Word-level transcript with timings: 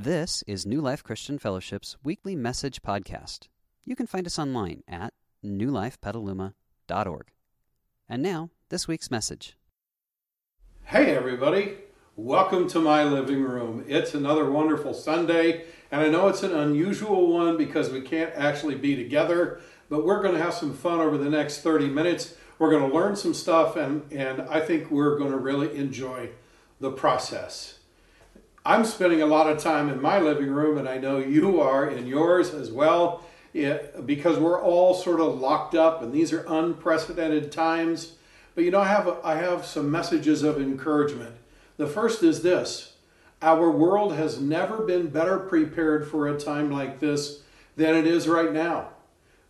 This 0.00 0.44
is 0.46 0.64
New 0.64 0.80
Life 0.80 1.02
Christian 1.02 1.40
Fellowship's 1.40 1.96
weekly 2.04 2.36
message 2.36 2.82
podcast. 2.82 3.48
You 3.84 3.96
can 3.96 4.06
find 4.06 4.28
us 4.28 4.38
online 4.38 4.84
at 4.86 5.12
newlifepetaluma.org. 5.44 7.26
And 8.08 8.22
now, 8.22 8.50
this 8.68 8.86
week's 8.86 9.10
message. 9.10 9.56
Hey, 10.84 11.16
everybody. 11.16 11.78
Welcome 12.14 12.68
to 12.68 12.78
my 12.78 13.02
living 13.02 13.42
room. 13.42 13.84
It's 13.88 14.14
another 14.14 14.48
wonderful 14.48 14.94
Sunday, 14.94 15.64
and 15.90 16.00
I 16.00 16.08
know 16.08 16.28
it's 16.28 16.44
an 16.44 16.54
unusual 16.54 17.32
one 17.32 17.56
because 17.56 17.90
we 17.90 18.02
can't 18.02 18.32
actually 18.36 18.76
be 18.76 18.94
together, 18.94 19.60
but 19.90 20.06
we're 20.06 20.22
going 20.22 20.36
to 20.36 20.40
have 20.40 20.54
some 20.54 20.74
fun 20.74 21.00
over 21.00 21.18
the 21.18 21.28
next 21.28 21.62
30 21.62 21.88
minutes. 21.88 22.36
We're 22.60 22.70
going 22.70 22.88
to 22.88 22.96
learn 22.96 23.16
some 23.16 23.34
stuff, 23.34 23.74
and, 23.74 24.12
and 24.12 24.42
I 24.42 24.60
think 24.60 24.92
we're 24.92 25.18
going 25.18 25.32
to 25.32 25.38
really 25.38 25.76
enjoy 25.76 26.30
the 26.78 26.92
process. 26.92 27.77
I'm 28.68 28.84
spending 28.84 29.22
a 29.22 29.26
lot 29.26 29.48
of 29.48 29.56
time 29.56 29.88
in 29.88 29.98
my 29.98 30.20
living 30.20 30.50
room, 30.50 30.76
and 30.76 30.86
I 30.86 30.98
know 30.98 31.16
you 31.16 31.58
are 31.58 31.88
in 31.88 32.06
yours 32.06 32.52
as 32.52 32.70
well, 32.70 33.24
because 33.54 34.38
we're 34.38 34.60
all 34.60 34.92
sort 34.92 35.20
of 35.20 35.40
locked 35.40 35.74
up, 35.74 36.02
and 36.02 36.12
these 36.12 36.34
are 36.34 36.44
unprecedented 36.46 37.50
times. 37.50 38.16
But 38.54 38.64
you 38.64 38.70
know, 38.70 38.80
I 38.80 38.88
have 38.88 39.20
I 39.24 39.36
have 39.36 39.64
some 39.64 39.90
messages 39.90 40.42
of 40.42 40.60
encouragement. 40.60 41.36
The 41.78 41.86
first 41.86 42.22
is 42.22 42.42
this: 42.42 42.92
our 43.40 43.70
world 43.70 44.16
has 44.16 44.38
never 44.38 44.84
been 44.84 45.08
better 45.08 45.38
prepared 45.38 46.06
for 46.06 46.28
a 46.28 46.38
time 46.38 46.70
like 46.70 47.00
this 47.00 47.40
than 47.76 47.94
it 47.94 48.06
is 48.06 48.28
right 48.28 48.52
now. 48.52 48.90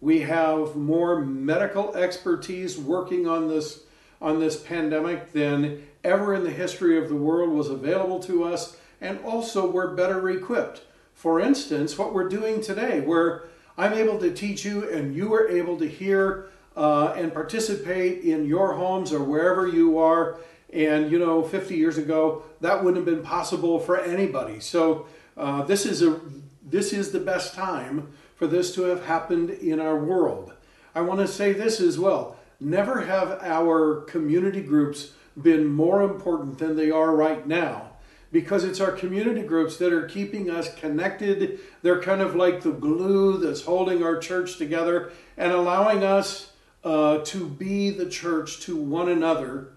We 0.01 0.21
have 0.21 0.77
more 0.77 1.21
medical 1.21 1.93
expertise 1.97 2.79
working 2.79 3.27
on 3.27 3.49
this 3.49 3.81
on 4.21 4.39
this 4.39 4.63
pandemic 4.63 5.33
than 5.33 5.89
ever 6.05 6.35
in 6.35 6.45
the 6.45 6.53
history 6.53 6.97
of 6.97 7.09
the 7.09 7.17
world 7.17 7.51
was 7.51 7.69
available 7.69 8.21
to 8.21 8.45
us 8.45 8.77
and 9.01 9.21
also 9.25 9.71
we're 9.71 9.95
better 9.95 10.29
equipped. 10.31 10.83
For 11.15 11.41
instance, 11.41 11.99
what 11.99 12.15
we're 12.15 12.29
doing 12.29 12.61
today, 12.61 13.01
where 13.01 13.45
I'm 13.77 13.93
able 13.93 14.19
to 14.19 14.33
teach 14.33 14.65
you 14.65 14.89
and 14.89 15.15
you 15.15 15.33
are 15.35 15.49
able 15.49 15.77
to 15.79 15.89
hear 15.89 16.51
uh, 16.77 17.13
and 17.17 17.33
participate 17.33 18.23
in 18.23 18.47
your 18.47 18.75
homes 18.75 19.13
or 19.13 19.23
wherever 19.23 19.67
you 19.67 19.99
are. 19.99 20.39
And 20.73 21.11
you 21.11 21.19
know, 21.19 21.43
50 21.43 21.77
years 21.77 21.99
ago, 21.99 22.43
that 22.61 22.85
wouldn't 22.85 23.05
have 23.05 23.17
been 23.17 23.25
possible 23.25 23.81
for 23.81 23.99
anybody. 23.99 24.61
So 24.61 25.07
uh, 25.37 25.63
this 25.63 25.87
is 25.87 26.03
a 26.03 26.21
this 26.63 26.93
is 26.93 27.13
the 27.13 27.21
best 27.21 27.55
time 27.55 28.13
for 28.37 28.47
this 28.47 28.75
to 28.75 28.83
have 28.83 29.07
happened 29.07 29.51
in 29.51 29.81
our 29.81 29.97
world. 29.97 30.53
I 30.95 31.01
want 31.01 31.21
to 31.21 31.27
say 31.27 31.53
this 31.53 31.81
as 31.81 31.99
well. 31.99 32.37
Never 32.61 33.01
have 33.03 33.43
our 33.43 34.03
community 34.03 34.61
groups 34.61 35.13
been 35.41 35.67
more 35.67 36.03
important 36.03 36.59
than 36.59 36.77
they 36.77 36.91
are 36.91 37.15
right 37.15 37.47
now 37.47 37.88
because 38.31 38.65
it's 38.65 38.81
our 38.81 38.93
community 38.93 39.43
groups 39.43 39.77
that 39.79 39.93
are 39.93 40.07
keeping 40.07 40.51
us 40.51 40.75
connected. 40.75 41.61
They're 41.83 42.03
kind 42.03 42.21
of 42.21 42.35
like 42.35 42.63
the 42.63 42.73
glue 42.73 43.39
that's 43.39 43.63
holding 43.63 44.03
our 44.03 44.19
church 44.19 44.59
together 44.59 45.13
and 45.37 45.53
allowing 45.53 46.05
us 46.05 46.53
uh, 46.85 47.19
to 47.19 47.47
be 47.47 47.91
the 47.91 48.09
church 48.09 48.61
to 48.61 48.77
one 48.77 49.09
another. 49.09 49.69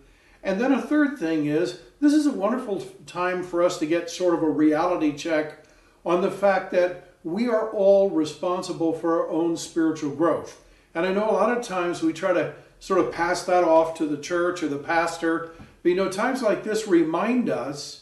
And 0.43 0.59
then 0.59 0.73
a 0.73 0.81
third 0.81 1.17
thing 1.17 1.45
is 1.45 1.79
this 1.99 2.13
is 2.13 2.25
a 2.25 2.31
wonderful 2.31 2.81
time 3.05 3.43
for 3.43 3.63
us 3.63 3.77
to 3.79 3.85
get 3.85 4.09
sort 4.09 4.33
of 4.33 4.43
a 4.43 4.49
reality 4.49 5.15
check 5.15 5.65
on 6.05 6.21
the 6.21 6.31
fact 6.31 6.71
that 6.71 7.09
we 7.23 7.47
are 7.47 7.69
all 7.69 8.09
responsible 8.09 8.93
for 8.93 9.21
our 9.21 9.29
own 9.29 9.55
spiritual 9.55 10.11
growth. 10.11 10.61
And 10.95 11.05
I 11.05 11.13
know 11.13 11.29
a 11.29 11.31
lot 11.31 11.55
of 11.55 11.63
times 11.63 12.01
we 12.01 12.11
try 12.11 12.33
to 12.33 12.53
sort 12.79 12.99
of 12.99 13.11
pass 13.11 13.43
that 13.43 13.63
off 13.63 13.95
to 13.97 14.07
the 14.07 14.17
church 14.17 14.63
or 14.63 14.67
the 14.67 14.77
pastor. 14.77 15.51
But 15.83 15.89
you 15.89 15.95
know, 15.95 16.09
times 16.09 16.41
like 16.41 16.63
this 16.63 16.87
remind 16.87 17.49
us 17.49 18.00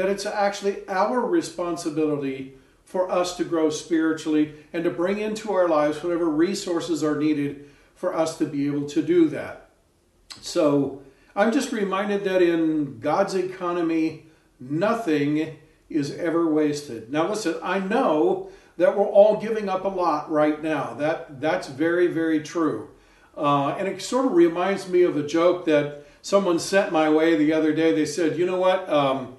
that 0.00 0.08
it's 0.08 0.24
actually 0.24 0.88
our 0.88 1.20
responsibility 1.20 2.54
for 2.86 3.10
us 3.10 3.36
to 3.36 3.44
grow 3.44 3.68
spiritually 3.68 4.54
and 4.72 4.82
to 4.82 4.88
bring 4.88 5.18
into 5.18 5.52
our 5.52 5.68
lives 5.68 6.02
whatever 6.02 6.24
resources 6.24 7.04
are 7.04 7.16
needed 7.16 7.68
for 7.94 8.16
us 8.16 8.38
to 8.38 8.46
be 8.46 8.66
able 8.66 8.88
to 8.88 9.02
do 9.02 9.28
that. 9.28 9.68
So 10.40 11.02
I'm 11.36 11.52
just 11.52 11.70
reminded 11.70 12.24
that 12.24 12.40
in 12.40 12.98
God's 12.98 13.34
economy, 13.34 14.24
nothing 14.58 15.58
is 15.90 16.12
ever 16.12 16.50
wasted. 16.50 17.12
Now, 17.12 17.28
listen, 17.28 17.56
I 17.62 17.78
know 17.78 18.48
that 18.78 18.96
we're 18.96 19.04
all 19.04 19.38
giving 19.38 19.68
up 19.68 19.84
a 19.84 19.88
lot 19.88 20.30
right 20.30 20.62
now. 20.62 20.94
That 20.94 21.42
that's 21.42 21.68
very 21.68 22.06
very 22.06 22.40
true, 22.40 22.88
uh, 23.36 23.74
and 23.78 23.86
it 23.86 24.00
sort 24.00 24.24
of 24.24 24.32
reminds 24.32 24.88
me 24.88 25.02
of 25.02 25.18
a 25.18 25.26
joke 25.26 25.66
that 25.66 26.06
someone 26.22 26.58
sent 26.58 26.90
my 26.90 27.10
way 27.10 27.36
the 27.36 27.52
other 27.52 27.74
day. 27.74 27.94
They 27.94 28.06
said, 28.06 28.38
"You 28.38 28.46
know 28.46 28.56
what? 28.56 28.88
Um, 28.88 29.36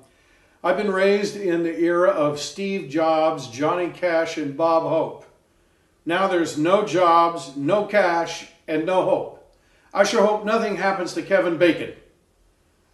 I've 0.63 0.77
been 0.77 0.91
raised 0.91 1.35
in 1.35 1.63
the 1.63 1.79
era 1.79 2.09
of 2.09 2.39
Steve 2.39 2.87
Jobs, 2.87 3.47
Johnny 3.47 3.89
Cash, 3.89 4.37
and 4.37 4.55
Bob 4.55 4.83
Hope. 4.83 5.25
Now 6.05 6.27
there's 6.27 6.55
no 6.55 6.85
jobs, 6.85 7.57
no 7.57 7.85
cash, 7.85 8.47
and 8.67 8.85
no 8.85 9.03
hope. 9.03 9.55
I 9.91 10.03
sure 10.03 10.23
hope 10.23 10.45
nothing 10.45 10.75
happens 10.75 11.13
to 11.13 11.23
Kevin 11.23 11.57
Bacon. 11.57 11.93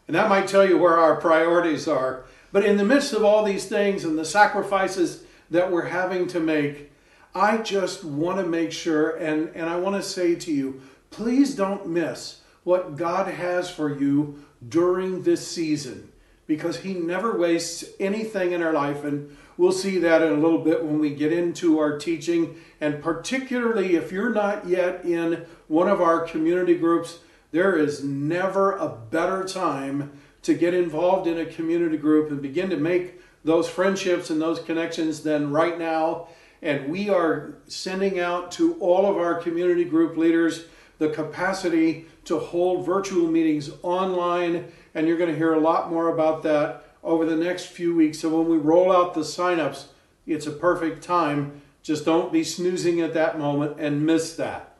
And 0.07 0.15
that 0.15 0.29
might 0.29 0.47
tell 0.47 0.65
you 0.65 0.77
where 0.77 0.97
our 0.97 1.17
priorities 1.17 1.89
are. 1.89 2.23
But 2.53 2.65
in 2.65 2.77
the 2.77 2.85
midst 2.85 3.11
of 3.11 3.25
all 3.25 3.43
these 3.43 3.65
things 3.65 4.05
and 4.05 4.17
the 4.17 4.23
sacrifices 4.23 5.23
that 5.51 5.69
we're 5.69 5.87
having 5.87 6.27
to 6.27 6.39
make, 6.39 6.89
I 7.35 7.57
just 7.57 8.05
want 8.05 8.39
to 8.39 8.45
make 8.45 8.71
sure, 8.71 9.17
and, 9.17 9.49
and 9.49 9.69
I 9.69 9.75
want 9.75 9.97
to 9.97 10.09
say 10.09 10.35
to 10.35 10.53
you, 10.53 10.81
please 11.11 11.53
don't 11.53 11.89
miss 11.89 12.39
what 12.63 12.95
God 12.95 13.27
has 13.27 13.69
for 13.69 13.93
you 13.93 14.41
during 14.69 15.23
this 15.23 15.45
season 15.45 16.13
because 16.47 16.77
He 16.77 16.93
never 16.93 17.37
wastes 17.37 17.85
anything 17.99 18.53
in 18.53 18.63
our 18.63 18.73
life. 18.73 19.03
And 19.03 19.35
we'll 19.57 19.71
see 19.71 19.99
that 19.99 20.21
in 20.21 20.31
a 20.31 20.41
little 20.41 20.63
bit 20.63 20.83
when 20.83 20.99
we 20.99 21.11
get 21.13 21.31
into 21.31 21.77
our 21.77 21.97
teaching. 21.99 22.55
And 22.81 23.03
particularly 23.03 23.95
if 23.95 24.11
you're 24.11 24.33
not 24.33 24.67
yet 24.67 25.05
in 25.05 25.45
one 25.67 25.89
of 25.89 26.01
our 26.01 26.21
community 26.21 26.75
groups, 26.75 27.19
there 27.51 27.77
is 27.77 28.03
never 28.03 28.73
a 28.77 28.89
better 28.89 29.43
time 29.43 30.11
to 30.43 30.53
get 30.53 30.73
involved 30.73 31.27
in 31.27 31.37
a 31.37 31.45
community 31.45 31.97
group 31.97 32.31
and 32.31 32.41
begin 32.41 32.69
to 32.69 32.77
make 32.77 33.21
those 33.43 33.69
friendships 33.69 34.29
and 34.29 34.41
those 34.41 34.59
connections 34.59 35.21
than 35.21 35.51
right 35.51 35.77
now. 35.77 36.27
And 36.61 36.89
we 36.89 37.09
are 37.09 37.55
sending 37.67 38.19
out 38.19 38.51
to 38.53 38.75
all 38.75 39.05
of 39.05 39.17
our 39.17 39.35
community 39.35 39.83
group 39.83 40.17
leaders 40.17 40.65
the 40.97 41.09
capacity 41.09 42.05
to 42.25 42.39
hold 42.39 42.85
virtual 42.85 43.27
meetings 43.27 43.71
online 43.83 44.71
and 44.97 45.07
you're 45.07 45.17
going 45.17 45.29
to 45.29 45.37
hear 45.37 45.53
a 45.53 45.59
lot 45.59 45.91
more 45.91 46.09
about 46.09 46.41
that 46.43 46.83
over 47.03 47.23
the 47.23 47.35
next 47.35 47.67
few 47.67 47.95
weeks. 47.95 48.19
So 48.19 48.35
when 48.35 48.49
we 48.49 48.57
roll 48.57 48.91
out 48.91 49.13
the 49.13 49.21
signups, 49.21 49.85
it's 50.25 50.47
a 50.47 50.51
perfect 50.51 51.03
time. 51.03 51.61
Just 51.83 52.03
don't 52.03 52.33
be 52.33 52.43
snoozing 52.43 52.99
at 53.01 53.13
that 53.13 53.37
moment 53.37 53.79
and 53.79 54.05
miss 54.05 54.35
that. 54.35 54.75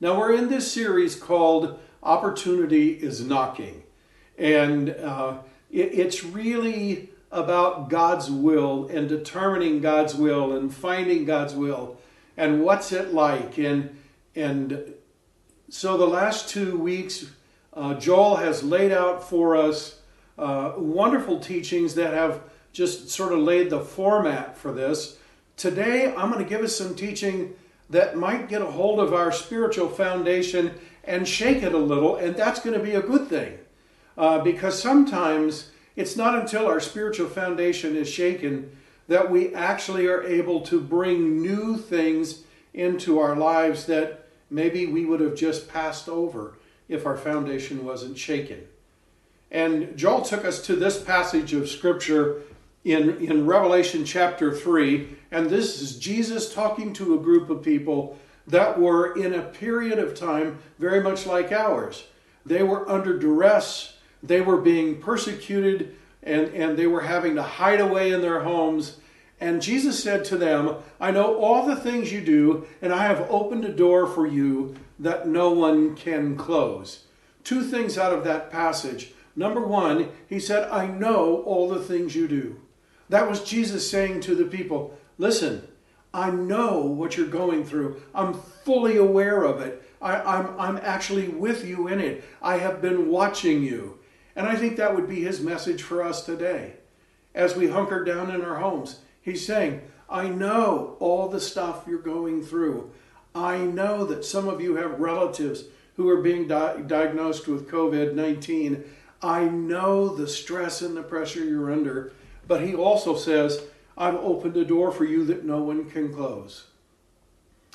Now, 0.00 0.18
we're 0.18 0.34
in 0.34 0.50
this 0.50 0.70
series 0.70 1.16
called 1.16 1.78
Opportunity 2.02 2.90
is 2.90 3.24
Knocking. 3.24 3.84
And 4.36 4.90
uh, 4.90 5.38
it, 5.70 5.98
it's 5.98 6.22
really 6.22 7.08
about 7.32 7.88
God's 7.88 8.30
will 8.30 8.86
and 8.88 9.08
determining 9.08 9.80
God's 9.80 10.14
will 10.14 10.54
and 10.54 10.72
finding 10.72 11.24
God's 11.24 11.54
will 11.54 11.96
and 12.36 12.62
what's 12.62 12.92
it 12.92 13.14
like. 13.14 13.56
And, 13.56 13.98
and 14.36 14.94
so 15.68 15.96
the 15.96 16.06
last 16.06 16.48
two 16.48 16.78
weeks, 16.78 17.26
uh, 17.72 17.94
Joel 17.94 18.36
has 18.36 18.62
laid 18.62 18.92
out 18.92 19.28
for 19.28 19.56
us 19.56 20.00
uh, 20.38 20.72
wonderful 20.76 21.40
teachings 21.40 21.94
that 21.94 22.12
have 22.12 22.42
just 22.72 23.08
sort 23.08 23.32
of 23.32 23.38
laid 23.38 23.70
the 23.70 23.80
format 23.80 24.58
for 24.58 24.72
this. 24.72 25.18
Today, 25.56 26.12
I'm 26.14 26.30
going 26.30 26.42
to 26.42 26.48
give 26.48 26.62
us 26.62 26.76
some 26.76 26.94
teaching 26.94 27.54
that 27.90 28.16
might 28.16 28.48
get 28.48 28.62
a 28.62 28.66
hold 28.66 28.98
of 28.98 29.14
our 29.14 29.30
spiritual 29.30 29.88
foundation 29.88 30.74
and 31.04 31.28
shake 31.28 31.62
it 31.62 31.74
a 31.74 31.78
little, 31.78 32.16
and 32.16 32.34
that's 32.34 32.60
going 32.60 32.76
to 32.76 32.84
be 32.84 32.94
a 32.94 33.02
good 33.02 33.28
thing. 33.28 33.58
Uh, 34.16 34.38
because 34.40 34.80
sometimes 34.80 35.70
it's 35.96 36.16
not 36.16 36.38
until 36.38 36.66
our 36.66 36.80
spiritual 36.80 37.28
foundation 37.28 37.96
is 37.96 38.08
shaken 38.08 38.76
that 39.06 39.30
we 39.30 39.54
actually 39.54 40.06
are 40.06 40.22
able 40.22 40.60
to 40.62 40.80
bring 40.80 41.40
new 41.42 41.76
things 41.76 42.42
into 42.72 43.18
our 43.18 43.36
lives 43.36 43.86
that 43.86 44.23
maybe 44.54 44.86
we 44.86 45.04
would 45.04 45.20
have 45.20 45.34
just 45.34 45.68
passed 45.68 46.08
over 46.08 46.54
if 46.88 47.06
our 47.06 47.16
foundation 47.16 47.84
wasn't 47.84 48.16
shaken. 48.16 48.66
And 49.50 49.96
Joel 49.96 50.22
took 50.22 50.44
us 50.44 50.64
to 50.66 50.76
this 50.76 51.02
passage 51.02 51.52
of 51.52 51.68
Scripture 51.68 52.42
in, 52.84 53.16
in 53.18 53.46
Revelation 53.46 54.04
chapter 54.04 54.54
3, 54.54 55.08
and 55.32 55.50
this 55.50 55.82
is 55.82 55.98
Jesus 55.98 56.54
talking 56.54 56.92
to 56.94 57.14
a 57.14 57.22
group 57.22 57.50
of 57.50 57.62
people 57.62 58.16
that 58.46 58.78
were 58.78 59.16
in 59.16 59.34
a 59.34 59.42
period 59.42 59.98
of 59.98 60.14
time 60.14 60.58
very 60.78 61.02
much 61.02 61.26
like 61.26 61.50
ours. 61.50 62.04
They 62.46 62.62
were 62.62 62.88
under 62.88 63.18
duress, 63.18 63.96
they 64.22 64.40
were 64.40 64.58
being 64.58 65.00
persecuted, 65.00 65.96
and, 66.22 66.48
and 66.54 66.76
they 66.76 66.86
were 66.86 67.00
having 67.00 67.34
to 67.36 67.42
hide 67.42 67.80
away 67.80 68.12
in 68.12 68.20
their 68.20 68.40
homes. 68.40 68.98
And 69.44 69.60
Jesus 69.60 70.02
said 70.02 70.24
to 70.24 70.38
them, 70.38 70.76
I 70.98 71.10
know 71.10 71.36
all 71.36 71.66
the 71.66 71.76
things 71.76 72.10
you 72.10 72.22
do, 72.22 72.66
and 72.80 72.94
I 72.94 73.02
have 73.02 73.30
opened 73.30 73.66
a 73.66 73.74
door 73.74 74.06
for 74.06 74.26
you 74.26 74.74
that 74.98 75.28
no 75.28 75.50
one 75.50 75.94
can 75.94 76.34
close. 76.34 77.04
Two 77.42 77.62
things 77.62 77.98
out 77.98 78.14
of 78.14 78.24
that 78.24 78.50
passage. 78.50 79.12
Number 79.36 79.60
one, 79.60 80.08
he 80.26 80.40
said, 80.40 80.70
I 80.70 80.86
know 80.86 81.42
all 81.42 81.68
the 81.68 81.82
things 81.82 82.16
you 82.16 82.26
do. 82.26 82.58
That 83.10 83.28
was 83.28 83.44
Jesus 83.44 83.90
saying 83.90 84.22
to 84.22 84.34
the 84.34 84.46
people, 84.46 84.98
Listen, 85.18 85.68
I 86.14 86.30
know 86.30 86.78
what 86.80 87.18
you're 87.18 87.26
going 87.26 87.66
through. 87.66 88.00
I'm 88.14 88.32
fully 88.32 88.96
aware 88.96 89.42
of 89.42 89.60
it. 89.60 89.86
I, 90.00 90.20
am 90.20 90.26
I'm, 90.26 90.60
I'm 90.60 90.76
actually 90.78 91.28
with 91.28 91.66
you 91.66 91.88
in 91.88 92.00
it. 92.00 92.24
I 92.40 92.56
have 92.56 92.80
been 92.80 93.10
watching 93.10 93.62
you. 93.62 93.98
And 94.36 94.46
I 94.46 94.56
think 94.56 94.78
that 94.78 94.94
would 94.94 95.06
be 95.06 95.20
his 95.20 95.42
message 95.42 95.82
for 95.82 96.02
us 96.02 96.24
today. 96.24 96.76
As 97.34 97.54
we 97.54 97.68
hunker 97.68 98.04
down 98.04 98.30
in 98.30 98.40
our 98.40 98.56
homes, 98.56 99.00
he's 99.24 99.44
saying, 99.44 99.82
I 100.08 100.28
know 100.28 100.96
all 101.00 101.28
the 101.28 101.40
stuff 101.40 101.84
you're 101.88 101.98
going 101.98 102.44
through. 102.44 102.90
I 103.34 103.58
know 103.58 104.04
that 104.04 104.24
some 104.24 104.48
of 104.48 104.60
you 104.60 104.76
have 104.76 105.00
relatives 105.00 105.64
who 105.96 106.08
are 106.08 106.20
being 106.20 106.46
di- 106.46 106.82
diagnosed 106.86 107.48
with 107.48 107.68
COVID 107.68 108.14
19. 108.14 108.84
I 109.22 109.46
know 109.46 110.14
the 110.14 110.28
stress 110.28 110.82
and 110.82 110.96
the 110.96 111.02
pressure 111.02 111.44
you're 111.44 111.72
under. 111.72 112.12
But 112.46 112.62
he 112.62 112.74
also 112.74 113.16
says, 113.16 113.62
I've 113.96 114.16
opened 114.16 114.56
a 114.56 114.64
door 114.64 114.92
for 114.92 115.04
you 115.04 115.24
that 115.26 115.44
no 115.44 115.62
one 115.62 115.88
can 115.88 116.12
close. 116.12 116.66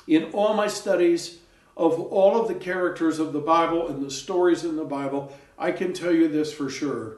In 0.06 0.24
all 0.32 0.54
my 0.54 0.68
studies 0.68 1.38
of 1.76 1.98
all 1.98 2.40
of 2.40 2.48
the 2.48 2.54
characters 2.54 3.18
of 3.18 3.32
the 3.32 3.40
Bible 3.40 3.88
and 3.88 4.04
the 4.04 4.10
stories 4.10 4.64
in 4.64 4.76
the 4.76 4.84
Bible, 4.84 5.36
I 5.58 5.72
can 5.72 5.92
tell 5.92 6.12
you 6.12 6.28
this 6.28 6.52
for 6.52 6.70
sure 6.70 7.16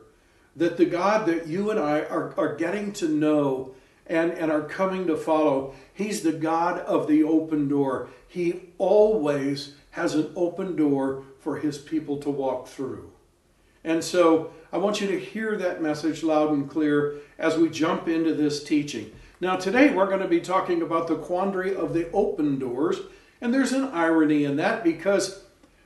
that 0.54 0.76
the 0.76 0.84
God 0.84 1.26
that 1.26 1.46
you 1.46 1.70
and 1.70 1.80
I 1.80 2.00
are, 2.00 2.34
are 2.36 2.54
getting 2.56 2.92
to 2.94 3.08
know 3.08 3.74
and, 4.06 4.32
and 4.32 4.50
are 4.50 4.62
coming 4.62 5.06
to 5.06 5.16
follow, 5.16 5.74
He's 5.94 6.22
the 6.22 6.32
God 6.32 6.78
of 6.80 7.06
the 7.06 7.22
open 7.22 7.68
door. 7.68 8.08
He 8.26 8.70
always 8.78 9.74
has 9.90 10.14
an 10.14 10.32
open 10.34 10.76
door 10.76 11.24
for 11.38 11.58
His 11.58 11.78
people 11.78 12.18
to 12.18 12.30
walk 12.30 12.66
through. 12.68 13.12
And 13.84 14.02
so 14.02 14.52
I 14.72 14.78
want 14.78 15.00
you 15.00 15.06
to 15.08 15.18
hear 15.18 15.56
that 15.56 15.82
message 15.82 16.22
loud 16.22 16.50
and 16.50 16.70
clear 16.70 17.16
as 17.38 17.56
we 17.56 17.68
jump 17.68 18.08
into 18.08 18.34
this 18.34 18.62
teaching. 18.62 19.12
Now, 19.40 19.56
today 19.56 19.92
we're 19.92 20.06
going 20.06 20.20
to 20.20 20.28
be 20.28 20.40
talking 20.40 20.82
about 20.82 21.08
the 21.08 21.16
quandary 21.16 21.74
of 21.74 21.92
the 21.92 22.10
open 22.12 22.58
doors. 22.58 23.00
And 23.40 23.52
there's 23.52 23.72
an 23.72 23.86
irony 23.86 24.44
in 24.44 24.56
that 24.56 24.84
because 24.84 25.42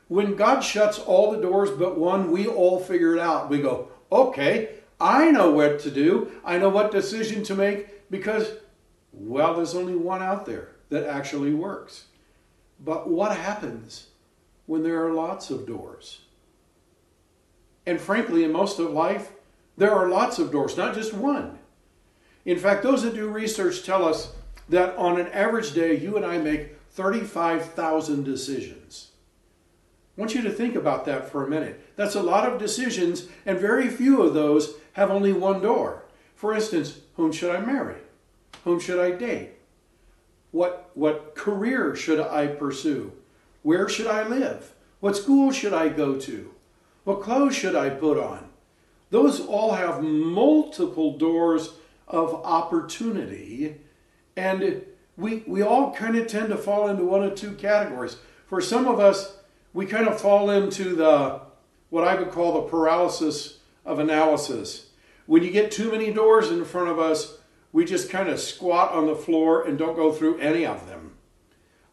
when 0.08 0.36
God 0.36 0.60
shuts 0.60 0.98
all 0.98 1.32
the 1.32 1.40
doors 1.40 1.70
but 1.70 1.98
one, 1.98 2.30
we 2.30 2.46
all 2.46 2.78
figure 2.78 3.16
it 3.16 3.20
out. 3.20 3.48
We 3.48 3.62
go, 3.62 3.88
okay, 4.12 4.74
I 5.00 5.30
know 5.30 5.50
what 5.50 5.80
to 5.80 5.90
do. 5.90 6.30
I 6.44 6.58
know 6.58 6.68
what 6.68 6.90
decision 6.90 7.42
to 7.44 7.54
make 7.54 7.95
because, 8.11 8.53
well, 9.12 9.55
there's 9.55 9.75
only 9.75 9.97
one 9.97 10.23
out 10.23 10.47
there 10.47 10.73
that 10.88 11.06
actually 11.06 11.53
works. 11.53 12.06
But 12.79 13.08
what 13.08 13.37
happens 13.37 14.08
when 14.67 14.82
there 14.82 15.05
are 15.05 15.12
lots 15.12 15.50
of 15.50 15.67
doors? 15.67 16.20
And 17.87 18.00
frankly, 18.00 18.44
in 18.44 18.53
most 18.53 18.79
of 18.79 18.91
life, 18.91 19.32
there 19.76 19.93
are 19.93 20.08
lots 20.08 20.38
of 20.38 20.50
doors, 20.50 20.76
not 20.76 20.94
just 20.94 21.14
one. 21.14 21.58
In 22.44 22.58
fact, 22.58 22.82
those 22.82 23.03
that 23.03 23.14
do 23.14 23.29
research 23.29 23.85
tell 23.85 24.05
us 24.05 24.32
that 24.69 24.97
on 24.97 25.20
an 25.20 25.29
average 25.29 25.73
day, 25.73 25.97
you 25.97 26.17
and 26.17 26.25
I 26.25 26.38
make 26.38 26.76
35,000 26.91 28.25
decisions. 28.25 29.11
I 30.17 30.20
want 30.20 30.35
you 30.35 30.43
to 30.43 30.50
think 30.50 30.75
about 30.75 31.05
that 31.05 31.31
for 31.31 31.44
a 31.44 31.49
minute. 31.49 31.81
That's 31.97 32.14
a 32.14 32.23
lot 32.23 32.50
of 32.50 32.59
decisions, 32.59 33.29
and 33.44 33.59
very 33.59 33.88
few 33.88 34.23
of 34.23 34.32
those 34.32 34.75
have 34.94 35.11
only 35.11 35.32
one 35.32 35.61
door. 35.61 36.06
For 36.37 36.55
instance, 36.55 37.00
whom 37.17 37.33
should 37.33 37.55
I 37.55 37.61
marry? 37.61 37.97
Whom 38.65 38.79
should 38.79 39.00
I 39.00 39.11
date? 39.11 39.53
What, 40.53 40.91
what 40.94 41.35
career 41.35 41.97
should 41.97 42.21
I 42.21 42.47
pursue? 42.47 43.12
Where 43.62 43.88
should 43.88 44.06
I 44.06 44.29
live? 44.29 44.73
What 45.00 45.17
school 45.17 45.50
should 45.50 45.73
I 45.73 45.88
go 45.88 46.17
to? 46.21 46.55
What 47.05 47.23
clothes 47.23 47.56
should 47.56 47.75
I 47.75 47.91
put 47.91 48.19
on? 48.19 48.49
Those 49.11 49.41
all 49.41 49.73
have 49.73 50.03
multiple 50.03 51.17
doors 51.17 51.75
of 52.09 52.35
opportunity, 52.44 53.81
and 54.37 54.83
we, 55.17 55.44
we 55.47 55.62
all 55.62 55.94
kind 55.94 56.17
of 56.17 56.27
tend 56.27 56.49
to 56.50 56.56
fall 56.56 56.88
into 56.88 57.05
one 57.05 57.23
of 57.23 57.35
two 57.35 57.53
categories. 57.53 58.17
For 58.47 58.61
some 58.61 58.87
of 58.87 59.00
us, 59.00 59.37
we 59.73 59.87
kind 59.87 60.09
of 60.09 60.21
fall 60.21 60.50
into 60.50 60.94
the 60.97 61.41
what 61.91 62.06
I 62.06 62.17
would 62.17 62.31
call 62.31 62.55
the 62.55 62.69
paralysis 62.69 63.59
of 63.85 63.99
analysis. 63.99 64.86
When 65.26 65.43
you 65.43 65.50
get 65.50 65.70
too 65.70 65.90
many 65.90 66.12
doors 66.12 66.50
in 66.50 66.64
front 66.64 66.88
of 66.88 66.99
us, 66.99 67.38
we 67.73 67.84
just 67.84 68.11
kind 68.11 68.28
of 68.28 68.40
squat 68.40 68.93
on 68.93 69.06
the 69.06 69.17
floor 69.17 69.67
and 69.67 69.76
don't 69.76 69.96
go 69.96 70.12
through 70.12 70.38
any 70.38 70.64
of 70.64 70.87
them 70.87 71.12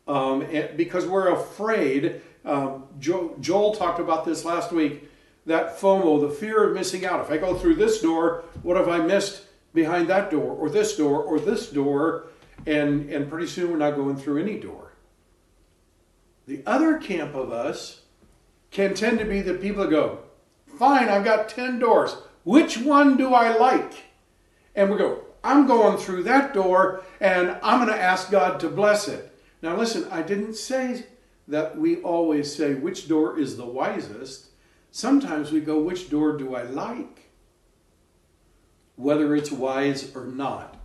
um, 0.08 0.46
because 0.76 1.06
we're 1.06 1.32
afraid 1.32 2.22
um, 2.46 2.86
jo- 3.00 3.36
Joel 3.40 3.74
talked 3.76 4.00
about 4.00 4.26
this 4.26 4.44
last 4.44 4.72
week 4.72 5.10
that 5.46 5.78
FOMO, 5.78 6.22
the 6.22 6.30
fear 6.30 6.64
of 6.64 6.74
missing 6.74 7.06
out. 7.06 7.22
If 7.22 7.32
I 7.32 7.38
go 7.38 7.56
through 7.56 7.76
this 7.76 8.02
door, 8.02 8.44
what 8.62 8.78
have 8.78 8.90
I 8.90 9.00
missed 9.00 9.44
behind 9.74 10.08
that 10.08 10.32
door, 10.32 10.52
or 10.54 10.70
this 10.70 10.96
door, 10.96 11.22
or 11.22 11.40
this 11.40 11.70
door? 11.70 12.28
And, 12.66 13.10
and 13.10 13.30
pretty 13.30 13.48
soon 13.48 13.72
we're 13.72 13.78
not 13.78 13.96
going 13.96 14.16
through 14.16 14.42
any 14.42 14.58
door. 14.58 14.94
The 16.48 16.64
other 16.66 16.98
camp 16.98 17.36
of 17.36 17.52
us 17.52 18.02
can 18.72 18.94
tend 18.94 19.20
to 19.20 19.26
be 19.26 19.42
the 19.42 19.56
people 19.56 19.84
that 19.84 19.90
go, 19.90 20.20
Fine, 20.78 21.10
I've 21.10 21.24
got 21.24 21.50
10 21.50 21.80
doors. 21.80 22.16
Which 22.44 22.78
one 22.78 23.18
do 23.18 23.34
I 23.34 23.56
like? 23.56 23.94
And 24.76 24.90
we 24.90 24.98
go, 24.98 25.26
I'm 25.44 25.68
going 25.68 25.98
through 25.98 26.24
that 26.24 26.54
door 26.54 27.04
and 27.20 27.58
I'm 27.62 27.86
going 27.86 27.96
to 27.96 28.02
ask 28.02 28.32
God 28.32 28.60
to 28.62 28.70
bless 28.70 29.08
it. 29.08 29.32
Now, 29.62 29.78
listen, 29.78 30.08
I 30.12 30.22
didn't 30.22 30.56
say 30.56 31.06
that 31.48 31.78
we 31.78 31.98
always 31.98 32.54
say 32.56 32.74
which 32.74 33.08
door 33.08 33.40
is 33.40 33.58
the 33.58 33.66
wisest. 33.66 34.48
Sometimes 34.92 35.52
we 35.52 35.60
go, 35.60 35.80
which 35.80 36.10
door 36.10 36.38
do 36.38 36.56
I 36.56 36.64
like? 36.64 37.32
Whether 38.96 39.36
it's 39.36 39.52
wise 39.52 40.16
or 40.16 40.26
not. 40.26 40.78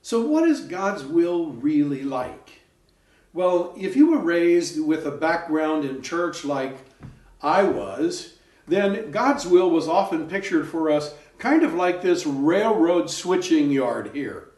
So, 0.00 0.20
what 0.20 0.48
is 0.48 0.60
God's 0.60 1.04
will 1.04 1.46
really 1.46 2.02
like? 2.02 2.62
Well, 3.32 3.74
if 3.78 3.96
you 3.96 4.10
were 4.10 4.18
raised 4.18 4.80
with 4.80 5.06
a 5.06 5.10
background 5.10 5.84
in 5.84 6.02
church 6.02 6.44
like 6.44 6.76
I 7.40 7.62
was, 7.62 8.34
then 8.66 9.10
God's 9.10 9.46
will 9.46 9.70
was 9.70 9.88
often 9.88 10.28
pictured 10.28 10.68
for 10.68 10.90
us 10.90 11.14
kind 11.38 11.62
of 11.64 11.74
like 11.74 12.02
this 12.02 12.26
railroad 12.26 13.10
switching 13.10 13.70
yard 13.70 14.10
here, 14.14 14.48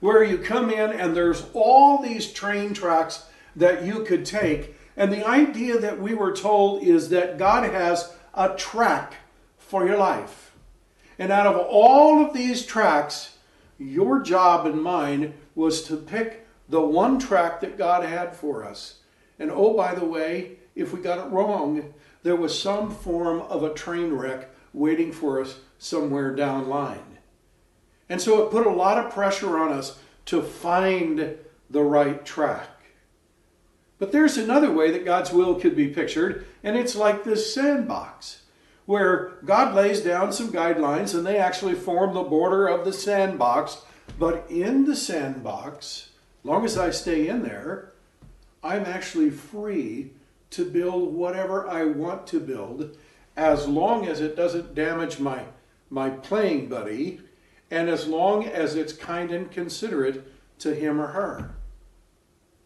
where 0.00 0.24
you 0.24 0.38
come 0.38 0.70
in 0.70 0.90
and 0.90 1.14
there's 1.16 1.44
all 1.54 2.02
these 2.02 2.32
train 2.32 2.74
tracks 2.74 3.26
that 3.54 3.84
you 3.84 4.02
could 4.04 4.24
take 4.24 4.74
and 4.96 5.12
the 5.12 5.26
idea 5.26 5.78
that 5.78 6.00
we 6.00 6.14
were 6.14 6.32
told 6.32 6.82
is 6.82 7.08
that 7.10 7.38
God 7.38 7.70
has 7.70 8.12
a 8.34 8.54
track 8.54 9.14
for 9.58 9.86
your 9.86 9.96
life. 9.96 10.52
And 11.18 11.32
out 11.32 11.46
of 11.46 11.56
all 11.56 12.24
of 12.24 12.34
these 12.34 12.66
tracks, 12.66 13.36
your 13.78 14.20
job 14.20 14.66
and 14.66 14.82
mine 14.82 15.34
was 15.54 15.82
to 15.84 15.96
pick 15.96 16.46
the 16.68 16.80
one 16.80 17.18
track 17.18 17.60
that 17.60 17.78
God 17.78 18.04
had 18.04 18.34
for 18.34 18.64
us. 18.64 18.98
And 19.38 19.50
oh, 19.50 19.74
by 19.74 19.94
the 19.94 20.04
way, 20.04 20.58
if 20.74 20.92
we 20.92 21.00
got 21.00 21.26
it 21.26 21.30
wrong, 21.30 21.92
there 22.22 22.36
was 22.36 22.60
some 22.60 22.90
form 22.90 23.40
of 23.42 23.62
a 23.62 23.74
train 23.74 24.12
wreck 24.12 24.48
waiting 24.72 25.12
for 25.12 25.40
us 25.40 25.58
somewhere 25.78 26.34
down 26.34 26.68
line. 26.68 27.18
And 28.08 28.20
so 28.20 28.42
it 28.42 28.50
put 28.50 28.66
a 28.66 28.70
lot 28.70 28.98
of 28.98 29.12
pressure 29.12 29.58
on 29.58 29.72
us 29.72 29.98
to 30.26 30.42
find 30.42 31.36
the 31.70 31.82
right 31.82 32.24
track. 32.24 32.68
But 33.98 34.12
there's 34.12 34.36
another 34.36 34.72
way 34.72 34.90
that 34.90 35.04
God's 35.04 35.32
will 35.32 35.54
could 35.54 35.76
be 35.76 35.88
pictured, 35.88 36.44
and 36.62 36.76
it's 36.76 36.96
like 36.96 37.24
this 37.24 37.54
sandbox, 37.54 38.42
where 38.84 39.34
God 39.44 39.74
lays 39.74 40.00
down 40.00 40.32
some 40.32 40.52
guidelines 40.52 41.14
and 41.14 41.24
they 41.24 41.38
actually 41.38 41.74
form 41.74 42.14
the 42.14 42.22
border 42.22 42.66
of 42.66 42.84
the 42.84 42.92
sandbox. 42.92 43.82
But 44.18 44.44
in 44.50 44.84
the 44.84 44.96
sandbox, 44.96 46.10
long 46.42 46.64
as 46.64 46.76
I 46.76 46.90
stay 46.90 47.28
in 47.28 47.42
there, 47.42 47.92
I'm 48.62 48.84
actually 48.84 49.30
free 49.30 50.10
to 50.52 50.64
build 50.64 51.14
whatever 51.14 51.68
I 51.68 51.84
want 51.84 52.26
to 52.28 52.40
build 52.40 52.96
as 53.36 53.66
long 53.66 54.06
as 54.06 54.20
it 54.20 54.36
doesn't 54.36 54.74
damage 54.74 55.18
my, 55.18 55.46
my 55.90 56.10
playing 56.10 56.68
buddy 56.68 57.20
and 57.70 57.88
as 57.88 58.06
long 58.06 58.44
as 58.44 58.74
it's 58.74 58.92
kind 58.92 59.30
and 59.30 59.50
considerate 59.50 60.24
to 60.58 60.74
him 60.74 61.00
or 61.00 61.08
her. 61.08 61.54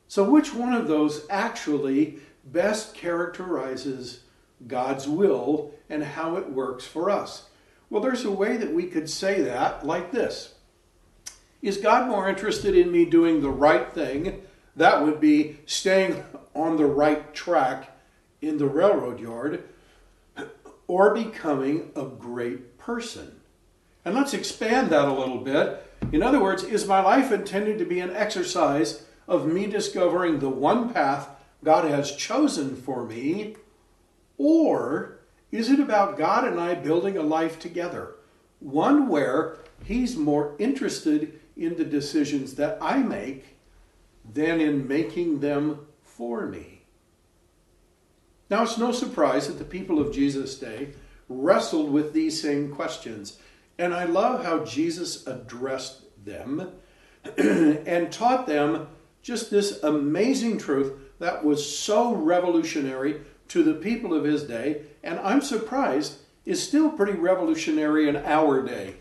So, 0.08 0.28
which 0.28 0.54
one 0.54 0.72
of 0.72 0.88
those 0.88 1.26
actually 1.30 2.18
best 2.44 2.94
characterizes 2.94 4.20
God's 4.66 5.08
will 5.08 5.72
and 5.88 6.02
how 6.02 6.36
it 6.36 6.50
works 6.50 6.84
for 6.84 7.10
us? 7.10 7.48
Well, 7.88 8.02
there's 8.02 8.24
a 8.24 8.30
way 8.30 8.56
that 8.56 8.72
we 8.72 8.86
could 8.86 9.08
say 9.08 9.42
that 9.42 9.86
like 9.86 10.10
this 10.10 10.54
Is 11.62 11.76
God 11.76 12.08
more 12.08 12.28
interested 12.28 12.76
in 12.76 12.90
me 12.90 13.04
doing 13.04 13.40
the 13.40 13.50
right 13.50 13.92
thing? 13.92 14.42
That 14.74 15.02
would 15.02 15.20
be 15.20 15.58
staying 15.66 16.22
on 16.56 16.76
the 16.76 16.86
right 16.86 17.34
track 17.34 17.96
in 18.40 18.58
the 18.58 18.66
railroad 18.66 19.20
yard 19.20 19.64
or 20.86 21.14
becoming 21.14 21.90
a 21.96 22.04
great 22.04 22.78
person. 22.78 23.40
And 24.04 24.14
let's 24.14 24.34
expand 24.34 24.90
that 24.90 25.08
a 25.08 25.12
little 25.12 25.38
bit. 25.38 25.82
In 26.12 26.22
other 26.22 26.40
words, 26.40 26.62
is 26.62 26.86
my 26.86 27.00
life 27.00 27.32
intended 27.32 27.78
to 27.78 27.84
be 27.84 28.00
an 28.00 28.14
exercise 28.14 29.04
of 29.26 29.46
me 29.46 29.66
discovering 29.66 30.38
the 30.38 30.48
one 30.48 30.92
path 30.92 31.28
God 31.64 31.90
has 31.90 32.14
chosen 32.14 32.76
for 32.76 33.04
me? 33.04 33.56
Or 34.38 35.18
is 35.50 35.70
it 35.70 35.80
about 35.80 36.18
God 36.18 36.46
and 36.46 36.60
I 36.60 36.74
building 36.74 37.16
a 37.16 37.22
life 37.22 37.58
together? 37.58 38.16
one 38.60 39.08
where 39.08 39.58
he's 39.84 40.16
more 40.16 40.54
interested 40.58 41.40
in 41.56 41.76
the 41.76 41.84
decisions 41.84 42.54
that 42.54 42.78
I 42.80 42.98
make 42.98 43.56
than 44.32 44.60
in 44.60 44.88
making 44.88 45.40
them 45.40 45.86
for 46.16 46.46
me. 46.46 46.82
Now, 48.48 48.62
it's 48.62 48.78
no 48.78 48.92
surprise 48.92 49.48
that 49.48 49.58
the 49.58 49.64
people 49.64 50.00
of 50.00 50.14
Jesus' 50.14 50.58
day 50.58 50.90
wrestled 51.28 51.90
with 51.90 52.12
these 52.12 52.40
same 52.40 52.72
questions. 52.72 53.38
And 53.78 53.92
I 53.92 54.04
love 54.04 54.44
how 54.44 54.64
Jesus 54.64 55.26
addressed 55.26 56.02
them 56.24 56.72
and 57.36 58.12
taught 58.12 58.46
them 58.46 58.88
just 59.22 59.50
this 59.50 59.82
amazing 59.82 60.58
truth 60.58 60.92
that 61.18 61.44
was 61.44 61.76
so 61.76 62.14
revolutionary 62.14 63.20
to 63.48 63.62
the 63.62 63.74
people 63.74 64.14
of 64.14 64.24
his 64.24 64.44
day, 64.44 64.82
and 65.02 65.18
I'm 65.20 65.40
surprised 65.40 66.18
is 66.44 66.62
still 66.62 66.90
pretty 66.90 67.18
revolutionary 67.18 68.08
in 68.08 68.16
our 68.16 68.62
day. 68.62 68.94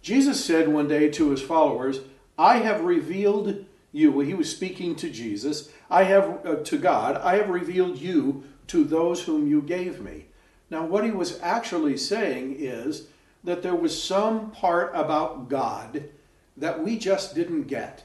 Jesus 0.00 0.42
said 0.42 0.68
one 0.68 0.88
day 0.88 1.10
to 1.10 1.30
his 1.30 1.42
followers, 1.42 2.00
I 2.38 2.58
have 2.58 2.80
revealed 2.80 3.66
you, 3.92 4.20
he 4.20 4.34
was 4.34 4.50
speaking 4.50 4.96
to 4.96 5.10
Jesus, 5.10 5.70
I 5.90 6.04
have 6.04 6.44
uh, 6.44 6.56
to 6.56 6.78
God, 6.78 7.16
I 7.16 7.36
have 7.36 7.50
revealed 7.50 7.98
you 7.98 8.44
to 8.68 8.84
those 8.84 9.22
whom 9.22 9.46
you 9.46 9.60
gave 9.60 10.00
me. 10.00 10.26
Now, 10.70 10.86
what 10.86 11.04
he 11.04 11.10
was 11.10 11.38
actually 11.42 11.98
saying 11.98 12.56
is 12.58 13.08
that 13.44 13.62
there 13.62 13.74
was 13.74 14.02
some 14.02 14.50
part 14.50 14.92
about 14.94 15.48
God 15.48 16.04
that 16.56 16.82
we 16.82 16.98
just 16.98 17.34
didn't 17.34 17.64
get 17.64 18.04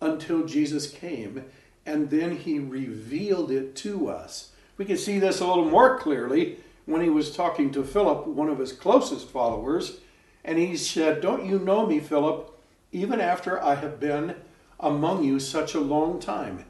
until 0.00 0.44
Jesus 0.44 0.90
came, 0.90 1.44
and 1.86 2.10
then 2.10 2.36
he 2.36 2.58
revealed 2.58 3.50
it 3.50 3.74
to 3.76 4.08
us. 4.08 4.50
We 4.76 4.84
can 4.84 4.98
see 4.98 5.18
this 5.18 5.40
a 5.40 5.46
little 5.46 5.68
more 5.68 5.98
clearly 5.98 6.58
when 6.86 7.02
he 7.02 7.08
was 7.08 7.34
talking 7.34 7.70
to 7.72 7.84
Philip, 7.84 8.26
one 8.26 8.48
of 8.48 8.58
his 8.58 8.72
closest 8.72 9.28
followers, 9.28 9.98
and 10.44 10.58
he 10.58 10.76
said, 10.76 11.20
Don't 11.20 11.46
you 11.46 11.58
know 11.58 11.86
me, 11.86 12.00
Philip, 12.00 12.58
even 12.90 13.20
after 13.20 13.62
I 13.62 13.76
have 13.76 14.00
been 14.00 14.34
among 14.82 15.24
you 15.24 15.38
such 15.38 15.74
a 15.74 15.80
long 15.80 16.20
time? 16.20 16.64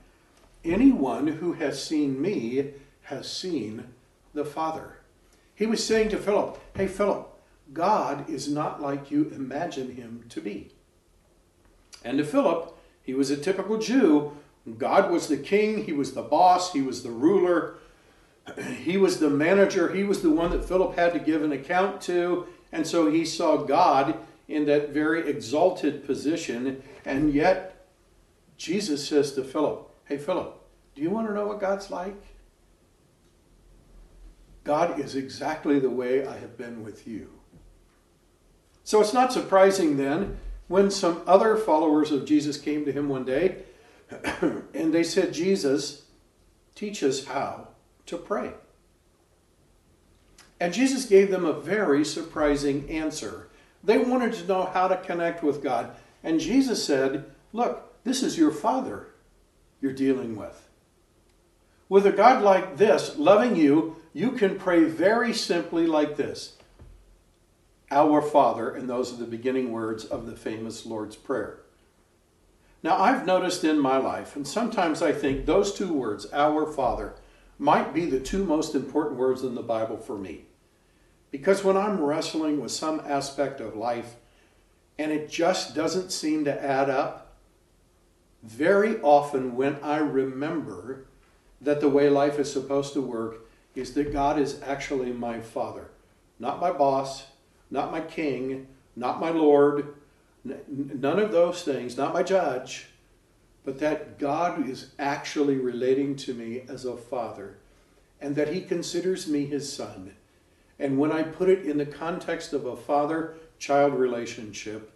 Anyone 0.64 1.26
who 1.26 1.54
has 1.54 1.82
seen 1.82 2.20
me 2.20 2.72
has 3.02 3.30
seen 3.30 3.84
the 4.34 4.44
Father. 4.44 4.98
He 5.54 5.66
was 5.66 5.84
saying 5.84 6.10
to 6.10 6.18
Philip, 6.18 6.58
Hey, 6.76 6.86
Philip, 6.86 7.28
God 7.72 8.28
is 8.28 8.48
not 8.48 8.80
like 8.80 9.10
you 9.10 9.30
imagine 9.34 9.96
him 9.96 10.24
to 10.28 10.40
be. 10.40 10.70
And 12.04 12.18
to 12.18 12.24
Philip, 12.24 12.76
he 13.02 13.14
was 13.14 13.30
a 13.30 13.36
typical 13.36 13.78
Jew. 13.78 14.36
God 14.78 15.10
was 15.10 15.28
the 15.28 15.36
king, 15.36 15.84
he 15.84 15.92
was 15.92 16.12
the 16.12 16.22
boss, 16.22 16.72
he 16.72 16.82
was 16.82 17.02
the 17.02 17.10
ruler, 17.10 17.76
he 18.78 18.96
was 18.96 19.18
the 19.18 19.30
manager, 19.30 19.92
he 19.92 20.04
was 20.04 20.22
the 20.22 20.30
one 20.30 20.50
that 20.50 20.64
Philip 20.64 20.96
had 20.96 21.12
to 21.12 21.18
give 21.18 21.42
an 21.42 21.52
account 21.52 22.00
to. 22.02 22.46
And 22.70 22.86
so 22.86 23.10
he 23.10 23.24
saw 23.24 23.58
God 23.58 24.16
in 24.48 24.66
that 24.66 24.90
very 24.90 25.28
exalted 25.28 26.06
position. 26.06 26.82
And 27.04 27.32
yet, 27.32 27.71
Jesus 28.62 29.08
says 29.08 29.32
to 29.32 29.42
Philip, 29.42 29.90
Hey, 30.04 30.16
Philip, 30.16 30.56
do 30.94 31.02
you 31.02 31.10
want 31.10 31.26
to 31.26 31.34
know 31.34 31.48
what 31.48 31.58
God's 31.58 31.90
like? 31.90 32.14
God 34.62 35.00
is 35.00 35.16
exactly 35.16 35.80
the 35.80 35.90
way 35.90 36.24
I 36.24 36.38
have 36.38 36.56
been 36.56 36.84
with 36.84 37.08
you. 37.08 37.28
So 38.84 39.00
it's 39.00 39.12
not 39.12 39.32
surprising 39.32 39.96
then 39.96 40.38
when 40.68 40.92
some 40.92 41.22
other 41.26 41.56
followers 41.56 42.12
of 42.12 42.24
Jesus 42.24 42.56
came 42.56 42.84
to 42.84 42.92
him 42.92 43.08
one 43.08 43.24
day 43.24 43.64
and 44.40 44.94
they 44.94 45.02
said, 45.02 45.34
Jesus, 45.34 46.04
teach 46.76 47.02
us 47.02 47.24
how 47.24 47.66
to 48.06 48.16
pray. 48.16 48.52
And 50.60 50.72
Jesus 50.72 51.06
gave 51.06 51.32
them 51.32 51.44
a 51.44 51.60
very 51.60 52.04
surprising 52.04 52.88
answer. 52.88 53.48
They 53.82 53.98
wanted 53.98 54.34
to 54.34 54.46
know 54.46 54.66
how 54.66 54.86
to 54.86 54.98
connect 54.98 55.42
with 55.42 55.64
God. 55.64 55.96
And 56.22 56.38
Jesus 56.38 56.84
said, 56.84 57.24
Look, 57.52 57.91
this 58.04 58.22
is 58.22 58.38
your 58.38 58.50
Father 58.50 59.08
you're 59.80 59.92
dealing 59.92 60.36
with. 60.36 60.68
With 61.88 62.06
a 62.06 62.12
God 62.12 62.42
like 62.42 62.78
this, 62.78 63.18
loving 63.18 63.56
you, 63.56 63.96
you 64.12 64.32
can 64.32 64.58
pray 64.58 64.84
very 64.84 65.32
simply 65.34 65.86
like 65.86 66.16
this 66.16 66.56
Our 67.90 68.22
Father, 68.22 68.70
and 68.70 68.88
those 68.88 69.12
are 69.12 69.16
the 69.16 69.26
beginning 69.26 69.72
words 69.72 70.04
of 70.04 70.26
the 70.26 70.36
famous 70.36 70.86
Lord's 70.86 71.16
Prayer. 71.16 71.58
Now, 72.82 72.96
I've 72.96 73.26
noticed 73.26 73.62
in 73.62 73.78
my 73.78 73.96
life, 73.98 74.34
and 74.34 74.46
sometimes 74.46 75.02
I 75.02 75.12
think 75.12 75.46
those 75.46 75.72
two 75.72 75.92
words, 75.92 76.26
Our 76.32 76.66
Father, 76.66 77.14
might 77.58 77.94
be 77.94 78.06
the 78.06 78.18
two 78.18 78.44
most 78.44 78.74
important 78.74 79.20
words 79.20 79.44
in 79.44 79.54
the 79.54 79.62
Bible 79.62 79.98
for 79.98 80.18
me. 80.18 80.46
Because 81.30 81.62
when 81.62 81.76
I'm 81.76 82.02
wrestling 82.02 82.60
with 82.60 82.72
some 82.72 83.00
aspect 83.06 83.60
of 83.60 83.76
life 83.76 84.16
and 84.98 85.12
it 85.12 85.30
just 85.30 85.74
doesn't 85.74 86.10
seem 86.10 86.44
to 86.44 86.64
add 86.64 86.90
up, 86.90 87.21
very 88.42 89.00
often 89.00 89.56
when 89.56 89.76
I 89.82 89.98
remember 89.98 91.04
that 91.60 91.80
the 91.80 91.88
way 91.88 92.08
life 92.08 92.38
is 92.38 92.52
supposed 92.52 92.92
to 92.94 93.00
work 93.00 93.46
is 93.74 93.94
that 93.94 94.12
God 94.12 94.38
is 94.38 94.60
actually 94.62 95.12
my 95.12 95.40
Father, 95.40 95.90
not 96.38 96.60
my 96.60 96.72
boss, 96.72 97.26
not 97.70 97.92
my 97.92 98.00
king, 98.00 98.66
not 98.96 99.20
my 99.20 99.30
Lord, 99.30 99.94
none 100.44 101.18
of 101.18 101.32
those 101.32 101.62
things, 101.62 101.96
not 101.96 102.12
my 102.12 102.22
judge, 102.22 102.88
but 103.64 103.78
that 103.78 104.18
God 104.18 104.68
is 104.68 104.90
actually 104.98 105.56
relating 105.56 106.16
to 106.16 106.34
me 106.34 106.62
as 106.68 106.84
a 106.84 106.96
Father 106.96 107.58
and 108.20 108.34
that 108.36 108.52
He 108.52 108.60
considers 108.60 109.28
me 109.28 109.46
His 109.46 109.72
Son. 109.72 110.14
And 110.78 110.98
when 110.98 111.12
I 111.12 111.22
put 111.22 111.48
it 111.48 111.64
in 111.64 111.78
the 111.78 111.86
context 111.86 112.52
of 112.52 112.66
a 112.66 112.76
father 112.76 113.34
child 113.58 113.94
relationship, 113.94 114.92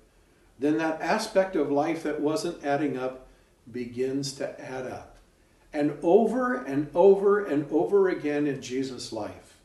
then 0.58 0.78
that 0.78 1.00
aspect 1.00 1.54
of 1.54 1.70
life 1.70 2.02
that 2.02 2.20
wasn't 2.20 2.64
adding 2.64 2.98
up 2.98 3.25
begins 3.70 4.32
to 4.35 4.61
add 4.61 4.87
up. 4.87 5.16
And 5.73 5.99
over 6.02 6.54
and 6.54 6.88
over 6.94 7.44
and 7.44 7.70
over 7.70 8.08
again 8.08 8.46
in 8.46 8.62
Jesus' 8.62 9.12
life, 9.12 9.58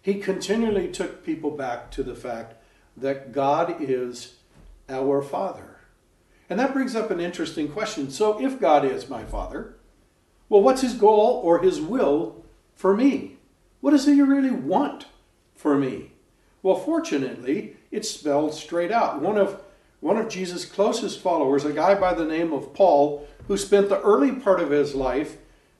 he 0.00 0.14
continually 0.14 0.88
took 0.88 1.24
people 1.24 1.50
back 1.50 1.90
to 1.92 2.02
the 2.02 2.14
fact 2.14 2.54
that 2.96 3.32
God 3.32 3.76
is 3.80 4.34
our 4.88 5.22
Father. 5.22 5.78
And 6.50 6.60
that 6.60 6.72
brings 6.72 6.94
up 6.94 7.10
an 7.10 7.20
interesting 7.20 7.68
question. 7.68 8.10
So, 8.10 8.40
if 8.44 8.60
God 8.60 8.84
is 8.84 9.08
my 9.08 9.24
Father, 9.24 9.76
well, 10.48 10.62
what's 10.62 10.82
his 10.82 10.94
goal 10.94 11.40
or 11.42 11.60
his 11.60 11.80
will 11.80 12.44
for 12.74 12.94
me? 12.94 13.38
What 13.80 13.92
does 13.92 14.06
he 14.06 14.20
really 14.20 14.50
want 14.50 15.06
for 15.54 15.78
me? 15.78 16.12
Well, 16.62 16.76
fortunately, 16.76 17.76
it's 17.90 18.10
spelled 18.10 18.54
straight 18.54 18.92
out. 18.92 19.20
One 19.20 19.38
of 19.38 19.62
one 20.02 20.16
of 20.16 20.28
Jesus' 20.28 20.64
closest 20.64 21.20
followers, 21.20 21.64
a 21.64 21.72
guy 21.72 21.94
by 21.94 22.12
the 22.12 22.24
name 22.24 22.52
of 22.52 22.74
Paul, 22.74 23.24
who 23.46 23.56
spent 23.56 23.88
the 23.88 24.00
early 24.00 24.32
part 24.32 24.58
of 24.58 24.70
his 24.70 24.96
life 24.96 25.36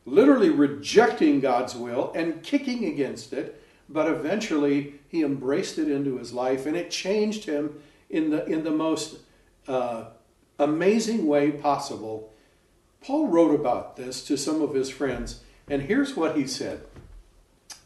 literally 0.06 0.48
rejecting 0.48 1.40
God's 1.40 1.74
will 1.74 2.12
and 2.14 2.40
kicking 2.40 2.84
against 2.84 3.32
it, 3.32 3.60
but 3.88 4.08
eventually 4.08 4.94
he 5.08 5.24
embraced 5.24 5.76
it 5.76 5.90
into 5.90 6.18
his 6.18 6.32
life 6.32 6.66
and 6.66 6.76
it 6.76 6.88
changed 6.88 7.46
him 7.46 7.80
in 8.10 8.30
the, 8.30 8.46
in 8.46 8.62
the 8.62 8.70
most 8.70 9.18
uh, 9.66 10.04
amazing 10.56 11.26
way 11.26 11.50
possible. 11.50 12.32
Paul 13.00 13.26
wrote 13.26 13.58
about 13.58 13.96
this 13.96 14.24
to 14.26 14.36
some 14.36 14.62
of 14.62 14.72
his 14.72 14.88
friends, 14.88 15.40
and 15.68 15.82
here's 15.82 16.16
what 16.16 16.36
he 16.36 16.46
said 16.46 16.82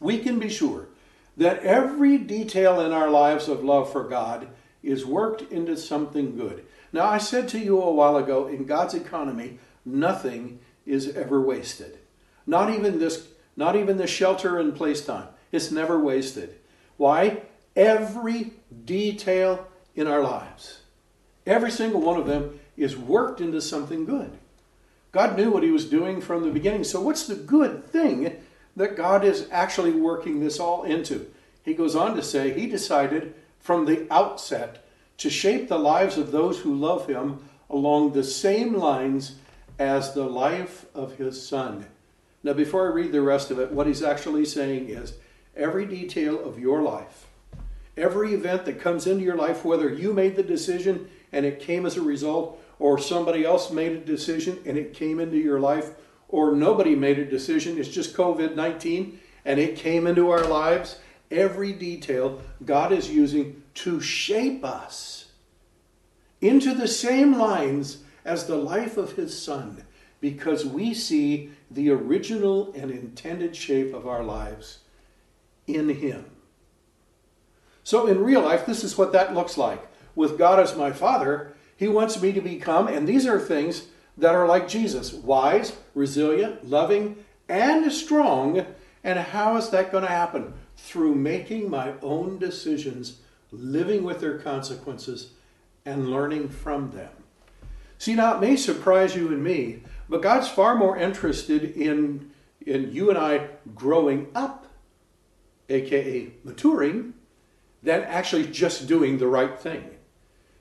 We 0.01 0.19
can 0.19 0.39
be 0.39 0.51
sure 0.51 0.89
that 1.35 1.61
every 1.61 2.19
detail 2.19 2.79
in 2.79 2.93
our 2.93 3.09
lives 3.09 3.49
of 3.49 3.65
love 3.65 3.91
for 3.91 4.05
God 4.05 4.49
is 4.87 5.05
worked 5.05 5.51
into 5.53 5.77
something 5.77 6.37
good. 6.37 6.65
Now, 6.93 7.07
I 7.07 7.19
said 7.19 7.49
to 7.49 7.59
you 7.59 7.81
a 7.81 7.93
while 7.93 8.17
ago, 8.17 8.47
in 8.47 8.65
God's 8.65 8.95
economy, 8.95 9.59
nothing 9.85 10.61
is 10.87 11.15
ever 11.17 11.41
wasted. 11.41 11.99
Not 12.47 12.71
even 12.71 12.99
this, 12.99 13.29
not 13.57 13.77
even 13.77 13.97
the 13.97 14.07
shelter 14.07 14.59
and 14.59 14.75
place 14.75 15.05
time. 15.05 15.29
It's 15.53 15.71
never 15.71 15.99
wasted. 15.99 16.55
Why? 16.97 17.43
Every 17.75 18.53
detail 18.85 19.67
in 19.95 20.07
our 20.07 20.23
lives, 20.23 20.81
every 21.47 21.71
single 21.71 22.01
one 22.01 22.19
of 22.19 22.27
them 22.27 22.61
is 22.77 22.97
worked 22.97 23.41
into 23.41 23.61
something 23.61 24.05
good. 24.05 24.31
God 25.13 25.37
knew 25.37 25.51
what 25.51 25.63
he 25.63 25.71
was 25.71 25.87
doing 25.87 26.21
from 26.21 26.45
the 26.45 26.51
beginning. 26.51 26.85
So, 26.85 27.01
what's 27.01 27.27
the 27.27 27.35
good 27.35 27.87
thing 27.87 28.37
that 28.77 28.97
God 28.97 29.25
is 29.25 29.49
actually 29.51 29.93
working 29.93 30.41
this 30.41 30.61
all 30.61 30.85
into. 30.85 31.27
He 31.65 31.75
goes 31.75 31.97
on 31.97 32.15
to 32.15 32.23
say 32.23 32.53
he 32.53 32.67
decided 32.67 33.35
from 33.67 33.85
the 33.85 34.07
outset 34.13 34.87
to 35.19 35.29
shape 35.29 35.69
the 35.69 35.77
lives 35.77 36.17
of 36.17 36.31
those 36.31 36.61
who 36.61 36.73
love 36.73 37.09
him 37.09 37.37
along 37.69 38.13
the 38.13 38.23
same 38.23 38.75
lines 38.75 39.35
as 39.77 40.15
the 40.15 40.25
life 40.25 40.87
of 40.95 41.17
his 41.17 41.45
son. 41.45 41.85
Now, 42.45 42.53
before 42.53 42.87
I 42.87 42.95
read 42.95 43.11
the 43.11 43.23
rest 43.23 43.51
of 43.51 43.59
it, 43.59 43.73
what 43.73 43.89
he's 43.89 44.05
actually 44.05 44.45
saying 44.45 44.89
is 44.89 45.15
every 45.57 45.85
detail 45.85 46.41
of 46.45 46.61
your 46.61 46.81
life, 46.81 47.27
every 47.97 48.35
event 48.35 48.67
that 48.67 48.81
comes 48.81 49.05
into 49.05 49.25
your 49.25 49.37
life, 49.37 49.65
whether 49.65 49.93
you 49.93 50.13
made 50.13 50.37
the 50.37 50.45
decision 50.45 51.11
and 51.33 51.45
it 51.45 51.59
came 51.59 51.85
as 51.87 51.97
a 51.97 52.03
result, 52.03 52.63
or 52.79 53.01
somebody 53.01 53.45
else 53.45 53.73
made 53.73 53.91
a 53.91 53.99
decision 53.99 54.61
and 54.65 54.79
it 54.79 54.95
came 54.95 55.19
into 55.19 55.39
your 55.39 55.59
life, 55.59 55.91
or 56.29 56.55
nobody 56.55 56.95
made 56.95 57.19
a 57.19 57.25
decision, 57.25 57.79
it's 57.79 57.89
just 57.89 58.17
COVID 58.17 58.55
19 58.55 59.19
and 59.45 59.59
it 59.59 59.75
came 59.75 60.07
into 60.07 60.31
our 60.31 60.45
lives. 60.45 61.01
Every 61.31 61.73
detail 61.73 62.41
God 62.65 62.93
is 62.93 63.11
using 63.11 63.63
to 63.75 64.01
shape 64.01 64.65
us 64.65 65.27
into 66.41 66.75
the 66.75 66.89
same 66.89 67.39
lines 67.39 67.99
as 68.25 68.47
the 68.47 68.57
life 68.57 68.97
of 68.97 69.13
His 69.13 69.41
Son 69.41 69.85
because 70.21 70.65
we 70.65 70.95
see 70.95 71.51
the 71.71 71.91
original 71.91 72.73
and 72.75 72.91
intended 72.91 73.55
shape 73.55 73.95
of 73.95 74.07
our 74.07 74.23
lives 74.23 74.79
in 75.67 75.89
Him. 75.89 76.25
So, 77.85 78.07
in 78.07 78.25
real 78.25 78.41
life, 78.41 78.67
this 78.67 78.83
is 78.83 78.99
what 78.99 79.13
that 79.13 79.35
looks 79.35 79.57
like. 79.57 79.87
With 80.15 80.39
God 80.39 80.59
as 80.59 80.77
my 80.77 80.91
Father, 80.91 81.53
He 81.77 81.87
wants 81.87 82.21
me 82.21 82.33
to 82.33 82.41
become, 82.41 82.89
and 82.89 83.07
these 83.07 83.27
are 83.27 83.39
things 83.39 83.87
that 84.17 84.35
are 84.35 84.47
like 84.47 84.67
Jesus 84.67 85.13
wise, 85.13 85.77
resilient, 85.95 86.69
loving, 86.69 87.25
and 87.49 87.93
strong. 87.93 88.67
And 89.05 89.19
how 89.19 89.57
is 89.57 89.71
that 89.71 89.93
going 89.93 90.03
to 90.03 90.11
happen? 90.11 90.55
Through 90.77 91.15
making 91.15 91.71
my 91.71 91.95
own 92.03 92.39
decisions, 92.39 93.21
living 93.51 94.05
with 94.05 94.21
their 94.21 94.39
consequences, 94.39 95.31
and 95.85 96.11
learning 96.11 96.49
from 96.49 96.91
them. 96.91 97.11
See, 97.99 98.15
now 98.15 98.37
it 98.37 98.41
may 98.41 98.57
surprise 98.57 99.17
you 99.17 99.29
and 99.29 99.43
me, 99.43 99.83
but 100.09 100.23
God's 100.23 100.49
far 100.49 100.75
more 100.75 100.99
interested 100.99 101.65
in, 101.65 102.31
in 102.65 102.93
you 102.93 103.09
and 103.09 103.19
I 103.19 103.49
growing 103.75 104.29
up, 104.35 104.67
aka 105.69 106.31
maturing, 106.45 107.15
than 107.83 108.03
actually 108.03 108.47
just 108.47 108.87
doing 108.87 109.19
the 109.19 109.29
right 109.29 109.59
thing. 109.59 109.91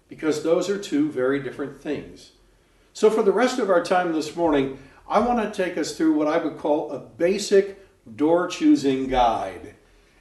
Because 0.08 0.44
those 0.44 0.70
are 0.70 0.78
two 0.78 1.12
very 1.12 1.42
different 1.42 1.82
things. 1.82 2.32
So, 2.94 3.10
for 3.10 3.24
the 3.24 3.32
rest 3.32 3.60
of 3.60 3.70
our 3.70 3.84
time 3.84 4.14
this 4.14 4.36
morning, 4.36 4.80
I 5.08 5.20
want 5.20 5.42
to 5.42 5.64
take 5.64 5.78
us 5.78 5.98
through 5.98 6.14
what 6.14 6.28
I 6.28 6.38
would 6.38 6.58
call 6.58 6.92
a 6.92 7.00
basic 7.00 7.80
door 8.16 8.48
choosing 8.48 9.08
guide. 9.08 9.75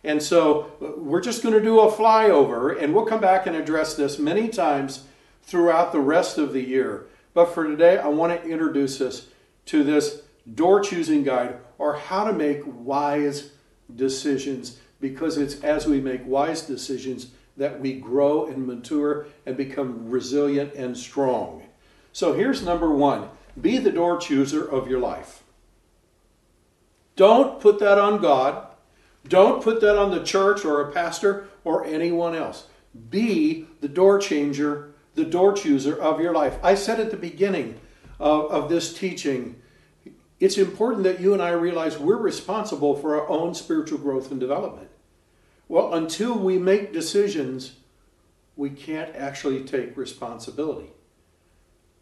And 0.04 0.22
so, 0.22 0.72
uh, 0.82 0.92
we're 0.98 1.22
just 1.22 1.42
going 1.42 1.54
to 1.54 1.62
do 1.62 1.80
a 1.80 1.90
flyover, 1.90 2.80
and 2.80 2.94
we'll 2.94 3.06
come 3.06 3.20
back 3.20 3.46
and 3.46 3.56
address 3.56 3.94
this 3.94 4.18
many 4.18 4.48
times 4.48 5.04
throughout 5.42 5.92
the 5.92 6.00
rest 6.00 6.38
of 6.38 6.52
the 6.52 6.62
year. 6.62 7.06
But 7.32 7.46
for 7.46 7.66
today, 7.66 7.98
I 7.98 8.08
want 8.08 8.40
to 8.40 8.48
introduce 8.48 9.00
us 9.00 9.26
to 9.66 9.82
this 9.82 10.22
door 10.54 10.80
choosing 10.80 11.24
guide 11.24 11.56
or 11.78 11.96
how 11.96 12.24
to 12.24 12.32
make 12.32 12.60
wise 12.64 13.50
decisions 13.94 14.78
because 15.00 15.36
it's 15.36 15.60
as 15.62 15.86
we 15.86 16.00
make 16.00 16.24
wise 16.26 16.62
decisions 16.62 17.28
that 17.56 17.80
we 17.80 17.94
grow 17.94 18.46
and 18.46 18.66
mature 18.66 19.26
and 19.46 19.56
become 19.56 20.08
resilient 20.08 20.74
and 20.74 20.96
strong. 20.96 21.62
So 22.12 22.32
here's 22.32 22.62
number 22.62 22.90
one 22.90 23.28
be 23.60 23.78
the 23.78 23.90
door 23.90 24.18
chooser 24.18 24.64
of 24.64 24.88
your 24.88 25.00
life. 25.00 25.42
Don't 27.16 27.60
put 27.60 27.78
that 27.78 27.98
on 27.98 28.20
God. 28.20 28.66
Don't 29.28 29.62
put 29.62 29.80
that 29.80 29.98
on 29.98 30.10
the 30.10 30.22
church 30.22 30.64
or 30.64 30.80
a 30.80 30.92
pastor 30.92 31.48
or 31.64 31.84
anyone 31.84 32.34
else. 32.34 32.66
Be 33.10 33.66
the 33.80 33.88
door 33.88 34.18
changer, 34.18 34.94
the 35.14 35.24
door 35.24 35.52
chooser 35.52 36.00
of 36.00 36.20
your 36.20 36.32
life. 36.32 36.58
I 36.62 36.74
said 36.74 37.00
at 37.00 37.10
the 37.10 37.16
beginning 37.16 37.80
of, 38.20 38.50
of 38.50 38.68
this 38.68 38.96
teaching, 38.96 39.60
it's 40.40 40.58
important 40.58 41.04
that 41.04 41.20
you 41.20 41.32
and 41.32 41.42
I 41.42 41.50
realize 41.50 41.98
we're 41.98 42.16
responsible 42.16 42.94
for 42.96 43.18
our 43.18 43.28
own 43.28 43.54
spiritual 43.54 43.98
growth 43.98 44.30
and 44.30 44.38
development. 44.38 44.88
Well, 45.68 45.94
until 45.94 46.38
we 46.38 46.58
make 46.58 46.92
decisions, 46.92 47.76
we 48.56 48.70
can't 48.70 49.14
actually 49.16 49.64
take 49.64 49.96
responsibility. 49.96 50.90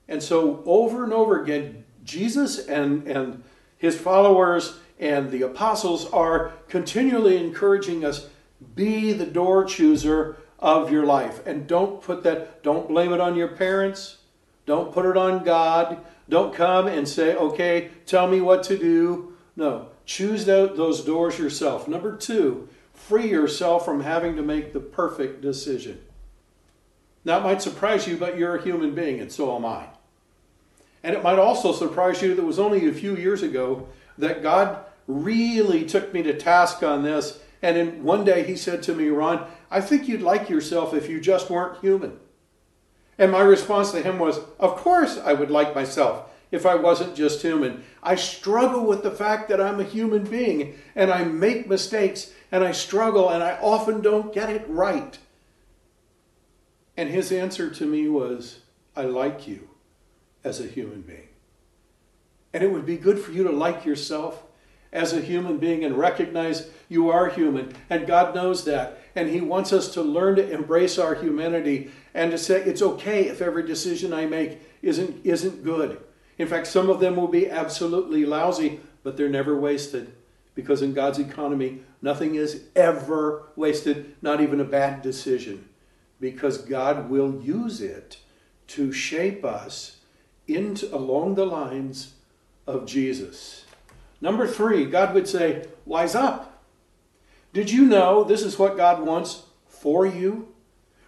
And 0.09 0.23
so, 0.23 0.63
over 0.67 1.05
and 1.05 1.13
over 1.13 1.41
again, 1.41 1.85
Jesus 2.03 2.67
and, 2.67 3.07
and 3.07 3.45
his 3.79 3.99
followers 3.99 4.79
and 4.99 5.31
the 5.31 5.43
apostles 5.43 6.11
are 6.11 6.53
continually 6.69 7.37
encouraging 7.37 8.05
us 8.05 8.29
be 8.75 9.13
the 9.13 9.27
door 9.27 9.65
chooser 9.65 10.37
of 10.59 10.93
your 10.93 11.05
life. 11.05 11.45
And 11.47 11.67
don't 11.67 12.01
put 12.01 12.23
that, 12.23 12.63
don't 12.63 12.89
blame 12.89 13.13
it 13.13 13.21
on 13.21 13.35
your 13.35 13.49
parents. 13.49 14.19
Don't 14.65 14.93
put 14.93 15.07
it 15.07 15.17
on 15.17 15.45
God. 15.45 15.99
Don't 16.29 16.55
come 16.55 16.87
and 16.87 17.09
say, 17.09 17.35
okay, 17.35 17.91
tell 18.07 18.29
me 18.29 18.41
what 18.41 18.63
to 18.65 18.79
do. 18.79 19.35
No, 19.57 19.89
choose 20.07 20.45
those 20.47 21.05
doors 21.05 21.39
yourself. 21.39 21.89
Number 21.89 22.17
two, 22.17 22.69
free 22.95 23.29
yourself 23.29 23.85
from 23.85 24.03
having 24.03 24.37
to 24.37 24.43
make 24.43 24.73
the 24.73 24.81
perfect 24.81 25.41
decision. 25.41 26.01
Now, 27.25 27.39
it 27.39 27.43
might 27.43 27.63
surprise 27.63 28.07
you, 28.07 28.17
but 28.17 28.39
you're 28.39 28.57
a 28.57 28.63
human 28.63 28.95
being, 28.95 29.21
and 29.21 29.31
so 29.31 29.55
am 29.55 29.65
I. 29.65 29.87
And 31.03 31.15
it 31.15 31.23
might 31.23 31.39
also 31.39 31.73
surprise 31.73 32.23
you 32.23 32.35
that 32.35 32.43
it 32.43 32.47
was 32.47 32.59
only 32.59 32.89
a 32.89 32.93
few 32.93 33.17
years 33.17 33.43
ago 33.43 33.89
that 34.19 34.43
God 34.43 34.85
really 35.13 35.85
took 35.85 36.13
me 36.13 36.23
to 36.23 36.37
task 36.37 36.83
on 36.83 37.03
this. 37.03 37.41
And 37.63 37.77
in 37.77 38.03
one 38.03 38.25
day 38.25 38.45
he 38.45 38.57
said 38.57 38.83
to 38.85 38.95
me, 38.95 39.09
Ron, 39.09 39.47
I 39.71 39.81
think 39.81 40.09
you'd 40.09 40.23
like 40.23 40.51
yourself 40.51 40.95
if 40.95 41.09
you 41.09 41.21
just 41.21 41.51
weren't 41.51 41.81
human. 41.81 42.19
And 43.19 43.31
my 43.31 43.41
response 43.41 43.93
to 43.93 44.03
him 44.03 44.19
was, 44.19 44.41
Of 44.59 44.77
course 44.77 45.19
I 45.19 45.33
would 45.33 45.51
like 45.51 45.75
myself 45.75 46.29
if 46.51 46.67
I 46.67 46.75
wasn't 46.75 47.17
just 47.17 47.43
human. 47.43 47.85
I 48.03 48.15
struggle 48.15 48.85
with 48.85 49.03
the 49.03 49.11
fact 49.11 49.49
that 49.49 49.61
I'm 49.61 49.81
a 49.81 49.85
human 49.85 50.25
being 50.25 50.79
and 50.95 51.11
I 51.11 51.25
make 51.25 51.69
mistakes 51.69 52.33
and 52.51 52.63
I 52.63 52.73
struggle 52.73 53.31
and 53.31 53.43
I 53.43 53.59
often 53.61 54.03
don't 54.03 54.35
get 54.35 54.51
it 54.51 54.65
right. 54.69 55.19
And 56.97 57.09
his 57.09 57.33
answer 57.33 57.71
to 57.71 57.87
me 57.87 58.09
was, 58.09 58.61
I 58.95 59.03
like 59.03 59.49
you 59.49 59.71
as 60.45 60.61
a 60.61 60.67
human 60.67 61.01
being. 61.03 61.29
And 62.53 62.63
it 62.63 62.71
would 62.71 62.85
be 62.85 62.99
good 62.99 63.19
for 63.19 63.33
you 63.33 63.45
to 63.45 63.53
like 63.53 63.87
yourself 63.87 64.45
as 64.93 65.13
a 65.13 65.21
human 65.21 65.59
being 65.59 65.85
and 65.85 65.97
recognize 65.97 66.69
you 66.89 67.11
are 67.11 67.31
human. 67.31 67.75
And 67.89 68.07
God 68.07 68.35
knows 68.35 68.65
that. 68.65 69.01
And 69.15 69.31
He 69.31 69.41
wants 69.41 69.73
us 69.73 69.93
to 69.95 70.03
learn 70.03 70.37
to 70.37 70.51
embrace 70.51 70.99
our 70.99 71.15
humanity 71.15 71.91
and 72.15 72.31
to 72.31 72.39
say 72.39 72.63
it's 72.63 72.83
okay 72.83 73.29
if 73.29 73.41
every 73.41 73.67
decision 73.67 74.13
I 74.13 74.27
make 74.27 74.61
isn't, 74.83 75.25
isn't 75.25 75.65
good. 75.65 76.01
In 76.39 76.49
fact, 76.49 76.67
some 76.67 76.91
of 76.91 77.01
them 77.01 77.17
will 77.17 77.29
be 77.29 77.51
absolutely 77.51 78.27
lousy, 78.27 78.81
but 79.03 79.17
they're 79.17 79.29
never 79.29 79.57
wasted. 79.57 80.13
Because 80.55 80.83
in 80.83 80.93
God's 80.93 81.19
economy, 81.19 81.81
nothing 82.03 82.35
is 82.35 82.65
ever 82.77 83.45
wasted, 83.57 84.15
not 84.21 84.41
even 84.41 84.61
a 84.61 84.65
bad 84.65 85.01
decision. 85.01 85.69
Because 86.21 86.59
God 86.59 87.09
will 87.09 87.41
use 87.43 87.81
it 87.81 88.19
to 88.69 88.93
shape 88.93 89.45
us 89.45 89.99
into 90.47 90.95
along 90.95 91.35
the 91.35 91.47
lines 91.47 92.15
of 92.67 92.87
Jesus. 92.87 93.62
Number 94.23 94.47
three, 94.47 94.87
God 94.87 95.13
would 95.13 95.29
say, 95.29 95.67
Wise 95.85 96.15
up. 96.15 96.63
Did 97.53 97.71
you 97.71 97.85
know 97.85 98.25
this 98.25 98.43
is 98.43 98.59
what 98.59 98.77
God 98.79 99.05
wants 99.05 99.43
for 99.67 100.07
you? 100.07 100.49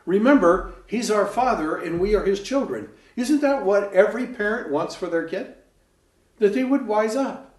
Remember, 0.05 0.74
He's 0.87 1.11
our 1.11 1.24
Father 1.24 1.77
and 1.77 2.00
we 2.00 2.14
are 2.14 2.24
His 2.24 2.42
children. 2.42 2.90
Isn't 3.16 3.40
that 3.40 3.64
what 3.64 3.92
every 3.94 4.27
parent 4.27 4.70
wants 4.70 4.96
for 4.96 5.07
their 5.07 5.27
kid? 5.27 5.55
That 6.38 6.53
they 6.53 6.64
would 6.64 6.88
wise 6.88 7.14
up, 7.14 7.55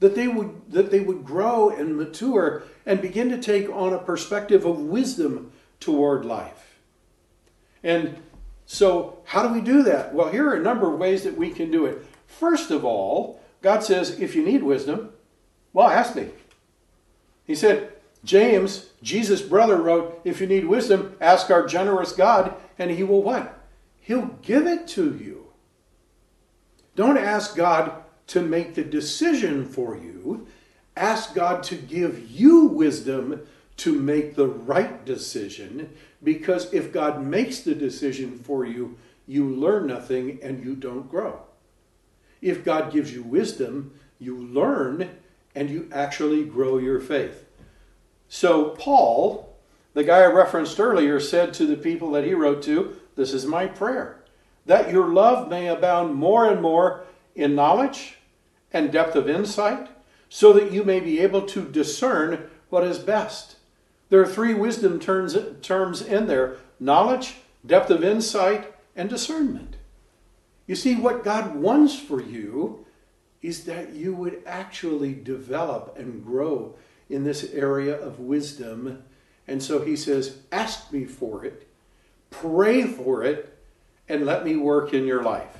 that 0.00 0.14
they 0.14 0.28
would, 0.28 0.70
that 0.70 0.90
they 0.90 1.00
would 1.00 1.24
grow 1.24 1.70
and 1.70 1.96
mature 1.96 2.62
and 2.84 3.00
begin 3.00 3.30
to 3.30 3.38
take 3.38 3.70
on 3.70 3.94
a 3.94 3.98
perspective 3.98 4.66
of 4.66 4.78
wisdom 4.78 5.50
toward 5.80 6.26
life. 6.26 6.78
And 7.82 8.18
so, 8.66 9.20
how 9.24 9.48
do 9.48 9.54
we 9.54 9.62
do 9.62 9.82
that? 9.84 10.14
Well, 10.14 10.28
here 10.28 10.50
are 10.50 10.54
a 10.54 10.62
number 10.62 10.92
of 10.92 11.00
ways 11.00 11.24
that 11.24 11.38
we 11.38 11.50
can 11.50 11.70
do 11.70 11.86
it. 11.86 12.04
First 12.26 12.70
of 12.70 12.84
all, 12.84 13.39
God 13.62 13.82
says, 13.82 14.18
if 14.18 14.34
you 14.34 14.44
need 14.44 14.62
wisdom, 14.62 15.10
well, 15.72 15.88
ask 15.88 16.16
me. 16.16 16.30
He 17.44 17.54
said, 17.54 17.92
James, 18.24 18.90
Jesus' 19.02 19.42
brother, 19.42 19.76
wrote, 19.76 20.20
if 20.24 20.40
you 20.40 20.46
need 20.46 20.66
wisdom, 20.66 21.16
ask 21.20 21.50
our 21.50 21.66
generous 21.66 22.12
God, 22.12 22.54
and 22.78 22.90
he 22.90 23.02
will 23.02 23.22
what? 23.22 23.58
He'll 24.00 24.36
give 24.42 24.66
it 24.66 24.86
to 24.88 25.16
you. 25.16 25.48
Don't 26.96 27.18
ask 27.18 27.56
God 27.56 27.92
to 28.28 28.42
make 28.42 28.74
the 28.74 28.84
decision 28.84 29.66
for 29.66 29.96
you. 29.96 30.46
Ask 30.96 31.34
God 31.34 31.62
to 31.64 31.76
give 31.76 32.30
you 32.30 32.66
wisdom 32.66 33.46
to 33.78 33.92
make 33.94 34.34
the 34.34 34.46
right 34.46 35.04
decision 35.06 35.90
because 36.22 36.72
if 36.74 36.92
God 36.92 37.24
makes 37.24 37.60
the 37.60 37.74
decision 37.74 38.38
for 38.38 38.66
you, 38.66 38.98
you 39.26 39.48
learn 39.48 39.86
nothing 39.86 40.38
and 40.42 40.62
you 40.62 40.76
don't 40.76 41.10
grow. 41.10 41.40
If 42.40 42.64
God 42.64 42.92
gives 42.92 43.12
you 43.12 43.22
wisdom, 43.22 43.92
you 44.18 44.36
learn 44.36 45.10
and 45.54 45.70
you 45.70 45.88
actually 45.92 46.44
grow 46.44 46.78
your 46.78 47.00
faith. 47.00 47.46
So, 48.28 48.70
Paul, 48.70 49.56
the 49.94 50.04
guy 50.04 50.20
I 50.20 50.26
referenced 50.26 50.78
earlier, 50.78 51.18
said 51.18 51.52
to 51.54 51.66
the 51.66 51.76
people 51.76 52.12
that 52.12 52.24
he 52.24 52.34
wrote 52.34 52.62
to, 52.64 52.96
This 53.16 53.32
is 53.32 53.46
my 53.46 53.66
prayer, 53.66 54.22
that 54.66 54.92
your 54.92 55.08
love 55.08 55.48
may 55.48 55.66
abound 55.68 56.14
more 56.14 56.48
and 56.48 56.62
more 56.62 57.04
in 57.34 57.54
knowledge 57.54 58.18
and 58.72 58.92
depth 58.92 59.16
of 59.16 59.28
insight, 59.28 59.88
so 60.28 60.52
that 60.52 60.70
you 60.70 60.84
may 60.84 61.00
be 61.00 61.18
able 61.18 61.42
to 61.42 61.64
discern 61.64 62.48
what 62.68 62.84
is 62.84 63.00
best 63.00 63.56
there 64.10 64.20
are 64.20 64.26
three 64.26 64.54
wisdom 64.54 64.98
terms, 64.98 65.34
in 66.02 66.26
there 66.26 66.56
knowledge, 66.78 67.36
depth 67.64 67.90
of 67.90 68.04
insight, 68.04 68.74
and 68.94 69.08
discernment. 69.08 69.76
You 70.70 70.76
see, 70.76 70.94
what 70.94 71.24
God 71.24 71.56
wants 71.56 71.98
for 71.98 72.22
you 72.22 72.86
is 73.42 73.64
that 73.64 73.92
you 73.92 74.14
would 74.14 74.40
actually 74.46 75.14
develop 75.14 75.96
and 75.98 76.24
grow 76.24 76.76
in 77.08 77.24
this 77.24 77.52
area 77.52 78.00
of 78.00 78.20
wisdom 78.20 79.02
And 79.48 79.60
so 79.60 79.84
he 79.84 79.96
says, 79.96 80.36
Ask 80.52 80.92
me 80.92 81.06
for 81.06 81.44
it, 81.44 81.66
pray 82.30 82.84
for 82.84 83.24
it, 83.24 83.58
and 84.08 84.24
let 84.24 84.44
me 84.44 84.54
work 84.54 84.94
in 84.94 85.08
your 85.08 85.24
life. 85.24 85.56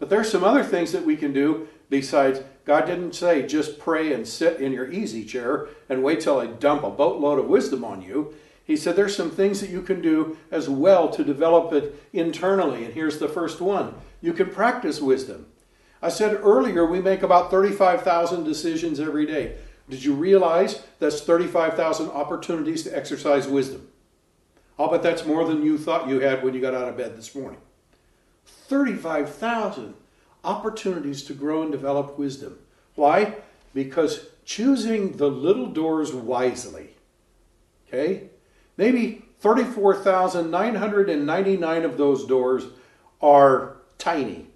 But 0.00 0.10
there's 0.10 0.28
some 0.28 0.42
other 0.42 0.64
things 0.64 0.90
that 0.90 1.06
we 1.06 1.16
can 1.16 1.32
do 1.32 1.68
besides 1.88 2.40
God 2.64 2.86
didn't 2.86 3.14
say 3.14 3.46
just 3.46 3.78
pray 3.78 4.12
and 4.12 4.26
sit 4.26 4.60
in 4.60 4.72
your 4.72 4.90
easy 4.90 5.24
chair 5.24 5.68
and 5.88 6.02
wait 6.02 6.18
till 6.18 6.40
I 6.40 6.46
dump 6.46 6.82
a 6.82 6.90
boatload 6.90 7.38
of 7.38 7.46
wisdom 7.46 7.84
on 7.84 8.02
you. 8.02 8.34
He 8.64 8.76
said 8.76 8.96
there's 8.96 9.14
some 9.14 9.30
things 9.30 9.60
that 9.60 9.70
you 9.70 9.82
can 9.82 10.02
do 10.02 10.36
as 10.50 10.68
well 10.68 11.08
to 11.10 11.22
develop 11.22 11.72
it 11.72 11.94
internally. 12.12 12.84
And 12.84 12.92
here's 12.92 13.20
the 13.20 13.28
first 13.28 13.60
one 13.60 13.94
you 14.20 14.32
can 14.32 14.50
practice 14.50 15.00
wisdom. 15.00 15.46
I 16.00 16.08
said 16.08 16.40
earlier 16.42 16.86
we 16.86 17.00
make 17.00 17.22
about 17.22 17.50
35,000 17.50 18.44
decisions 18.44 19.00
every 19.00 19.26
day. 19.26 19.56
Did 19.88 20.04
you 20.04 20.14
realize 20.14 20.84
that's 20.98 21.20
35,000 21.20 22.10
opportunities 22.10 22.84
to 22.84 22.96
exercise 22.96 23.48
wisdom? 23.48 23.88
I'll 24.78 24.90
bet 24.90 25.02
that's 25.02 25.26
more 25.26 25.44
than 25.44 25.64
you 25.64 25.76
thought 25.76 26.08
you 26.08 26.20
had 26.20 26.44
when 26.44 26.54
you 26.54 26.60
got 26.60 26.74
out 26.74 26.88
of 26.88 26.96
bed 26.96 27.16
this 27.16 27.34
morning. 27.34 27.58
35,000 28.44 29.94
opportunities 30.44 31.24
to 31.24 31.34
grow 31.34 31.62
and 31.62 31.72
develop 31.72 32.16
wisdom. 32.18 32.58
Why? 32.94 33.38
Because 33.74 34.28
choosing 34.44 35.16
the 35.16 35.28
little 35.28 35.66
doors 35.66 36.12
wisely, 36.12 36.90
okay? 37.88 38.28
Maybe 38.76 39.24
34,999 39.40 41.84
of 41.84 41.96
those 41.96 42.24
doors 42.24 42.66
are 43.20 43.77
tiny. 43.98 44.46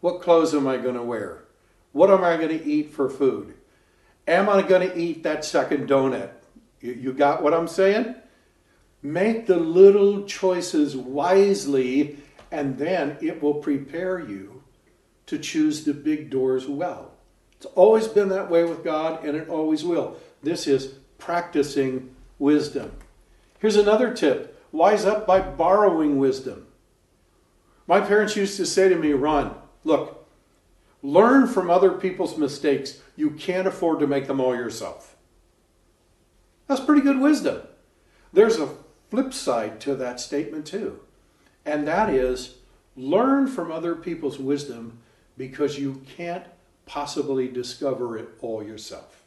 What 0.00 0.22
clothes 0.22 0.54
am 0.54 0.66
I 0.66 0.78
going 0.78 0.94
to 0.94 1.02
wear? 1.02 1.44
What 1.92 2.10
am 2.10 2.24
I 2.24 2.36
going 2.36 2.58
to 2.58 2.64
eat 2.64 2.92
for 2.92 3.08
food? 3.08 3.54
Am 4.26 4.48
I 4.48 4.62
going 4.62 4.88
to 4.88 4.98
eat 4.98 5.22
that 5.24 5.44
second 5.44 5.88
donut? 5.88 6.30
You, 6.80 6.92
you 6.92 7.12
got 7.12 7.42
what 7.42 7.54
I'm 7.54 7.68
saying? 7.68 8.14
Make 9.02 9.46
the 9.46 9.58
little 9.58 10.24
choices 10.24 10.96
wisely, 10.96 12.18
and 12.50 12.78
then 12.78 13.18
it 13.20 13.42
will 13.42 13.54
prepare 13.54 14.18
you 14.20 14.62
to 15.26 15.38
choose 15.38 15.84
the 15.84 15.94
big 15.94 16.30
doors 16.30 16.68
well. 16.68 17.12
It's 17.56 17.66
always 17.74 18.08
been 18.08 18.28
that 18.30 18.50
way 18.50 18.64
with 18.64 18.84
God, 18.84 19.24
and 19.24 19.36
it 19.36 19.48
always 19.48 19.84
will. 19.84 20.16
This 20.42 20.66
is 20.66 20.94
practicing 21.18 22.14
wisdom. 22.38 22.92
Here's 23.58 23.76
another 23.76 24.12
tip 24.12 24.60
wise 24.72 25.04
up 25.04 25.26
by 25.26 25.40
borrowing 25.40 26.18
wisdom. 26.18 26.66
My 27.86 28.00
parents 28.00 28.36
used 28.36 28.56
to 28.56 28.66
say 28.66 28.88
to 28.88 28.96
me, 28.96 29.12
Ron, 29.12 29.54
look, 29.84 30.22
Learn 31.02 31.48
from 31.48 31.68
other 31.68 31.90
people's 31.90 32.38
mistakes. 32.38 33.00
You 33.16 33.30
can't 33.30 33.66
afford 33.66 33.98
to 34.00 34.06
make 34.06 34.28
them 34.28 34.40
all 34.40 34.54
yourself. 34.54 35.16
That's 36.68 36.80
pretty 36.80 37.02
good 37.02 37.20
wisdom. 37.20 37.62
There's 38.32 38.58
a 38.58 38.76
flip 39.10 39.34
side 39.34 39.80
to 39.80 39.96
that 39.96 40.20
statement, 40.20 40.66
too, 40.66 41.00
and 41.66 41.86
that 41.86 42.08
is 42.08 42.56
learn 42.96 43.48
from 43.48 43.72
other 43.72 43.94
people's 43.94 44.38
wisdom 44.38 44.98
because 45.36 45.78
you 45.78 46.02
can't 46.16 46.44
possibly 46.86 47.48
discover 47.48 48.16
it 48.16 48.28
all 48.40 48.62
yourself. 48.62 49.24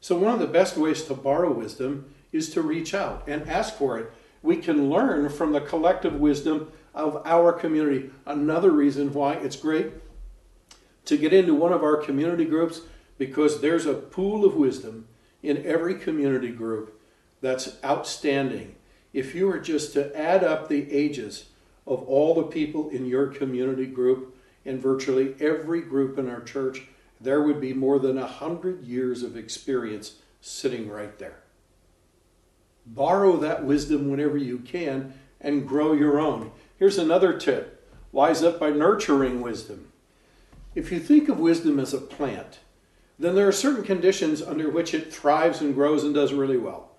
So, 0.00 0.16
one 0.16 0.34
of 0.34 0.40
the 0.40 0.46
best 0.46 0.76
ways 0.76 1.04
to 1.04 1.14
borrow 1.14 1.52
wisdom 1.52 2.12
is 2.32 2.50
to 2.50 2.62
reach 2.62 2.94
out 2.94 3.24
and 3.28 3.48
ask 3.48 3.74
for 3.74 3.98
it. 3.98 4.10
We 4.42 4.56
can 4.56 4.90
learn 4.90 5.28
from 5.28 5.52
the 5.52 5.60
collective 5.60 6.14
wisdom 6.14 6.72
of 6.94 7.20
our 7.24 7.52
community. 7.52 8.10
Another 8.24 8.70
reason 8.70 9.12
why 9.12 9.34
it's 9.34 9.56
great 9.56 9.92
to 11.04 11.16
get 11.16 11.32
into 11.32 11.54
one 11.54 11.72
of 11.72 11.82
our 11.82 11.96
community 11.96 12.44
groups 12.44 12.82
because 13.18 13.60
there's 13.60 13.86
a 13.86 13.94
pool 13.94 14.44
of 14.44 14.54
wisdom 14.54 15.06
in 15.42 15.64
every 15.66 15.94
community 15.94 16.50
group 16.50 17.00
that's 17.40 17.76
outstanding. 17.84 18.74
If 19.12 19.34
you 19.34 19.46
were 19.46 19.58
just 19.58 19.92
to 19.92 20.16
add 20.18 20.42
up 20.42 20.68
the 20.68 20.90
ages 20.90 21.46
of 21.86 22.02
all 22.04 22.34
the 22.34 22.44
people 22.44 22.88
in 22.88 23.06
your 23.06 23.26
community 23.26 23.86
group 23.86 24.36
and 24.64 24.80
virtually 24.80 25.34
every 25.40 25.82
group 25.82 26.18
in 26.18 26.28
our 26.28 26.40
church, 26.40 26.82
there 27.20 27.42
would 27.42 27.60
be 27.60 27.72
more 27.72 27.98
than 27.98 28.18
a 28.18 28.26
hundred 28.26 28.84
years 28.84 29.22
of 29.22 29.36
experience 29.36 30.16
sitting 30.40 30.88
right 30.88 31.18
there. 31.18 31.40
Borrow 32.86 33.36
that 33.36 33.64
wisdom 33.64 34.10
whenever 34.10 34.36
you 34.36 34.58
can 34.58 35.14
and 35.40 35.68
grow 35.68 35.92
your 35.92 36.18
own. 36.18 36.50
Here's 36.84 36.98
another 36.98 37.32
tip 37.32 37.90
wise 38.12 38.42
up 38.42 38.60
by 38.60 38.68
nurturing 38.68 39.40
wisdom. 39.40 39.90
If 40.74 40.92
you 40.92 41.00
think 41.00 41.30
of 41.30 41.40
wisdom 41.40 41.80
as 41.80 41.94
a 41.94 41.98
plant, 41.98 42.58
then 43.18 43.34
there 43.34 43.48
are 43.48 43.52
certain 43.52 43.84
conditions 43.84 44.42
under 44.42 44.68
which 44.68 44.92
it 44.92 45.10
thrives 45.10 45.62
and 45.62 45.74
grows 45.74 46.04
and 46.04 46.14
does 46.14 46.34
really 46.34 46.58
well. 46.58 46.90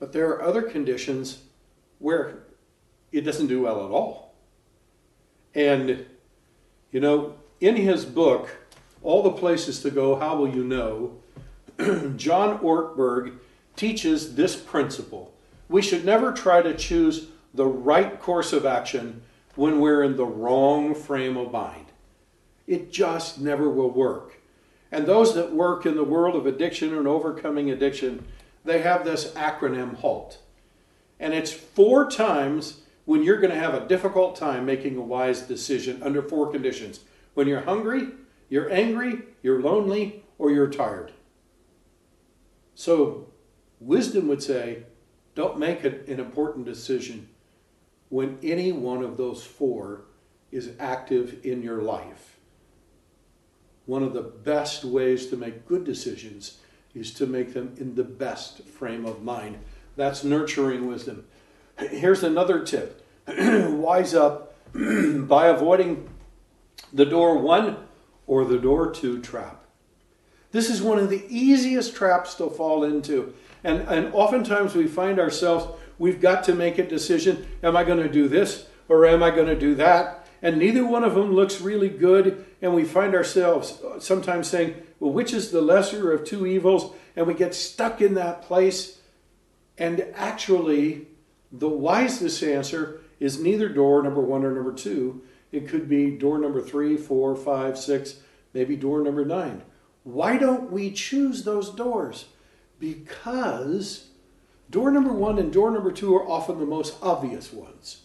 But 0.00 0.12
there 0.12 0.28
are 0.30 0.42
other 0.42 0.62
conditions 0.62 1.42
where 2.00 2.40
it 3.12 3.20
doesn't 3.20 3.46
do 3.46 3.62
well 3.62 3.84
at 3.84 3.92
all. 3.92 4.34
And, 5.54 6.06
you 6.90 6.98
know, 6.98 7.36
in 7.60 7.76
his 7.76 8.04
book, 8.04 8.56
All 9.00 9.22
the 9.22 9.30
Places 9.30 9.80
to 9.82 9.92
Go, 9.92 10.16
How 10.16 10.38
Will 10.38 10.52
You 10.52 10.64
Know? 10.64 11.18
John 12.16 12.58
Ortberg 12.58 13.36
teaches 13.76 14.34
this 14.34 14.56
principle. 14.56 15.32
We 15.68 15.82
should 15.82 16.04
never 16.04 16.32
try 16.32 16.62
to 16.62 16.76
choose 16.76 17.28
the 17.54 17.66
right 17.66 18.20
course 18.20 18.52
of 18.52 18.64
action 18.64 19.22
when 19.56 19.80
we're 19.80 20.02
in 20.02 20.16
the 20.16 20.26
wrong 20.26 20.94
frame 20.94 21.36
of 21.36 21.52
mind. 21.52 21.86
It 22.66 22.92
just 22.92 23.40
never 23.40 23.68
will 23.68 23.90
work. 23.90 24.38
And 24.92 25.06
those 25.06 25.34
that 25.34 25.52
work 25.52 25.86
in 25.86 25.96
the 25.96 26.04
world 26.04 26.36
of 26.36 26.46
addiction 26.46 26.96
and 26.96 27.06
overcoming 27.06 27.70
addiction, 27.70 28.26
they 28.64 28.82
have 28.82 29.04
this 29.04 29.32
acronym 29.32 29.96
HALT. 29.96 30.38
And 31.18 31.34
it's 31.34 31.52
four 31.52 32.10
times 32.10 32.82
when 33.04 33.22
you're 33.22 33.40
going 33.40 33.52
to 33.52 33.58
have 33.58 33.74
a 33.74 33.86
difficult 33.86 34.36
time 34.36 34.64
making 34.64 34.96
a 34.96 35.02
wise 35.02 35.42
decision 35.42 36.02
under 36.02 36.22
four 36.22 36.50
conditions 36.50 37.00
when 37.34 37.48
you're 37.48 37.62
hungry, 37.62 38.08
you're 38.48 38.70
angry, 38.70 39.22
you're 39.42 39.60
lonely, 39.60 40.24
or 40.38 40.50
you're 40.50 40.70
tired. 40.70 41.12
So, 42.74 43.28
wisdom 43.80 44.28
would 44.28 44.42
say 44.42 44.84
don't 45.34 45.58
make 45.58 45.84
an 45.84 46.04
important 46.06 46.66
decision 46.66 47.28
when 48.10 48.38
any 48.42 48.70
one 48.70 49.02
of 49.02 49.16
those 49.16 49.42
four 49.42 50.02
is 50.52 50.70
active 50.78 51.44
in 51.44 51.62
your 51.62 51.80
life 51.80 52.36
one 53.90 54.04
of 54.04 54.12
the 54.12 54.22
best 54.22 54.84
ways 54.84 55.26
to 55.26 55.36
make 55.36 55.66
good 55.66 55.82
decisions 55.82 56.58
is 56.94 57.12
to 57.14 57.26
make 57.26 57.54
them 57.54 57.74
in 57.76 57.96
the 57.96 58.04
best 58.04 58.62
frame 58.62 59.04
of 59.04 59.20
mind. 59.20 59.58
That's 59.96 60.22
nurturing 60.22 60.86
wisdom. 60.86 61.26
Here's 61.76 62.22
another 62.22 62.62
tip 62.62 63.04
wise 63.26 64.14
up 64.14 64.54
by 64.72 65.48
avoiding 65.48 66.08
the 66.92 67.04
door 67.04 67.38
one 67.38 67.78
or 68.28 68.44
the 68.44 68.58
door 68.58 68.92
two 68.92 69.20
trap. 69.20 69.64
This 70.52 70.70
is 70.70 70.80
one 70.80 71.00
of 71.00 71.10
the 71.10 71.26
easiest 71.28 71.96
traps 71.96 72.34
to 72.34 72.48
fall 72.48 72.84
into. 72.84 73.34
And, 73.64 73.80
and 73.88 74.14
oftentimes 74.14 74.76
we 74.76 74.86
find 74.86 75.18
ourselves, 75.18 75.79
we've 76.00 76.20
got 76.20 76.42
to 76.44 76.54
make 76.56 76.78
a 76.78 76.86
decision 76.86 77.46
am 77.62 77.76
I 77.76 77.84
going 77.84 78.02
to 78.02 78.08
do 78.08 78.26
this 78.26 78.66
or 78.88 79.06
am 79.06 79.22
I 79.22 79.30
going 79.30 79.46
to 79.46 79.58
do 79.58 79.76
that? 79.76 80.20
and 80.42 80.58
neither 80.58 80.86
one 80.86 81.04
of 81.04 81.14
them 81.14 81.34
looks 81.34 81.60
really 81.60 81.88
good. 81.88 82.46
And 82.62 82.74
we 82.74 82.84
find 82.84 83.14
ourselves 83.14 83.80
sometimes 83.98 84.48
saying, 84.48 84.74
well, 84.98 85.12
which 85.12 85.32
is 85.32 85.50
the 85.50 85.60
lesser 85.60 86.12
of 86.12 86.24
two 86.24 86.46
evils? 86.46 86.94
And 87.16 87.26
we 87.26 87.34
get 87.34 87.54
stuck 87.54 88.00
in 88.00 88.14
that 88.14 88.42
place. 88.42 89.00
And 89.76 90.06
actually, 90.14 91.08
the 91.52 91.68
wisest 91.68 92.42
answer 92.42 93.00
is 93.18 93.40
neither 93.40 93.68
door 93.68 94.02
number 94.02 94.20
one 94.20 94.44
or 94.44 94.52
number 94.52 94.72
two. 94.72 95.22
It 95.52 95.68
could 95.68 95.88
be 95.88 96.10
door 96.12 96.38
number 96.38 96.62
three, 96.62 96.96
four, 96.96 97.34
five, 97.36 97.78
six, 97.78 98.20
maybe 98.54 98.76
door 98.76 99.02
number 99.02 99.24
nine. 99.24 99.62
Why 100.04 100.38
don't 100.38 100.70
we 100.70 100.90
choose 100.90 101.44
those 101.44 101.70
doors? 101.70 102.26
Because 102.78 104.06
door 104.70 104.90
number 104.90 105.12
one 105.12 105.38
and 105.38 105.52
door 105.52 105.70
number 105.70 105.92
two 105.92 106.14
are 106.14 106.26
often 106.26 106.58
the 106.58 106.66
most 106.66 106.94
obvious 107.02 107.52
ones 107.52 108.02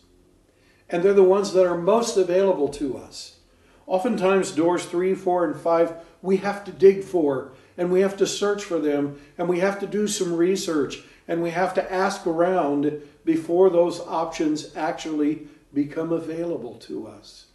and 0.90 1.04
they're 1.04 1.14
the 1.14 1.24
ones 1.24 1.54
that 1.54 1.66
are 1.66 1.78
most 1.78 2.18
available 2.18 2.70
to 2.70 2.98
us. 2.98 3.38
Oftentimes, 3.88 4.52
doors 4.52 4.86
three, 4.86 5.14
four, 5.14 5.46
and 5.46 5.60
five, 5.60 5.94
we 6.22 6.38
have 6.38 6.64
to 6.66 6.72
dig 6.72 7.04
for, 7.04 7.54
and 7.78 7.92
we 7.92 8.02
have 8.02 8.18
to 8.18 8.28
search 8.28 8.64
for 8.64 8.80
them, 8.80 9.20
and 9.38 9.48
we 9.48 9.60
have 9.60 9.80
to 9.80 9.88
do 9.88 10.08
some 10.08 10.34
research, 10.36 11.04
and 11.28 11.42
we 11.42 11.52
have 11.52 11.74
to 11.76 11.94
ask 11.94 12.26
around 12.26 13.02
before 13.24 13.70
those 13.70 14.00
options 14.02 14.76
actually 14.76 15.48
become 15.74 16.12
available 16.12 16.76
to 16.76 17.08
us. 17.08 17.48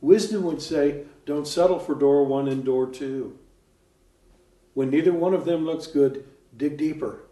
Wisdom 0.00 0.42
would 0.42 0.62
say, 0.62 1.04
don't 1.24 1.48
settle 1.48 1.78
for 1.78 1.94
door 1.94 2.24
one 2.24 2.46
and 2.46 2.64
door 2.64 2.86
two. 2.86 3.38
When 4.74 4.90
neither 4.90 5.12
one 5.12 5.34
of 5.34 5.46
them 5.46 5.64
looks 5.64 5.86
good, 5.86 6.26
dig 6.56 6.76
deeper, 6.76 7.22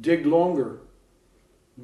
dig 0.00 0.26
longer, 0.26 0.80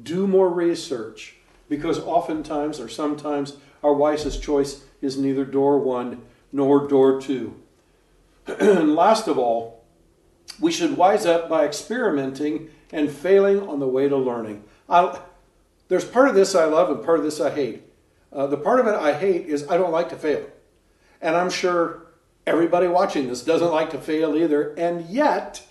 do 0.01 0.27
more 0.27 0.49
research 0.49 1.35
because 1.69 1.99
oftentimes 1.99 2.79
or 2.79 2.89
sometimes 2.89 3.57
our 3.83 3.93
wisest 3.93 4.41
choice 4.41 4.83
is 5.01 5.17
neither 5.17 5.45
door 5.45 5.79
one 5.79 6.21
nor 6.51 6.87
door 6.87 7.19
two. 7.19 7.59
and 8.47 8.95
last 8.95 9.27
of 9.27 9.37
all, 9.37 9.83
we 10.59 10.71
should 10.71 10.97
wise 10.97 11.25
up 11.25 11.49
by 11.49 11.65
experimenting 11.65 12.69
and 12.91 13.11
failing 13.11 13.67
on 13.67 13.79
the 13.79 13.87
way 13.87 14.07
to 14.07 14.17
learning. 14.17 14.63
I, 14.87 15.19
there's 15.87 16.05
part 16.05 16.29
of 16.29 16.35
this 16.35 16.55
I 16.55 16.65
love 16.65 16.89
and 16.89 17.03
part 17.03 17.19
of 17.19 17.25
this 17.25 17.41
I 17.41 17.49
hate. 17.49 17.83
Uh, 18.31 18.47
the 18.47 18.57
part 18.57 18.79
of 18.79 18.87
it 18.87 18.95
I 18.95 19.13
hate 19.13 19.47
is 19.47 19.67
I 19.67 19.77
don't 19.77 19.91
like 19.91 20.09
to 20.09 20.15
fail. 20.15 20.45
And 21.21 21.35
I'm 21.35 21.49
sure 21.49 22.07
everybody 22.45 22.87
watching 22.87 23.27
this 23.27 23.43
doesn't 23.43 23.71
like 23.71 23.91
to 23.91 23.97
fail 23.97 24.35
either. 24.35 24.73
And 24.75 25.05
yet, 25.09 25.63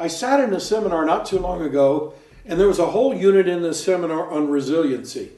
I 0.00 0.08
sat 0.08 0.40
in 0.40 0.54
a 0.54 0.60
seminar 0.60 1.04
not 1.04 1.26
too 1.26 1.38
long 1.38 1.60
ago, 1.60 2.14
and 2.46 2.58
there 2.58 2.66
was 2.66 2.78
a 2.78 2.86
whole 2.86 3.14
unit 3.14 3.46
in 3.46 3.60
the 3.60 3.74
seminar 3.74 4.30
on 4.30 4.48
resiliency. 4.48 5.32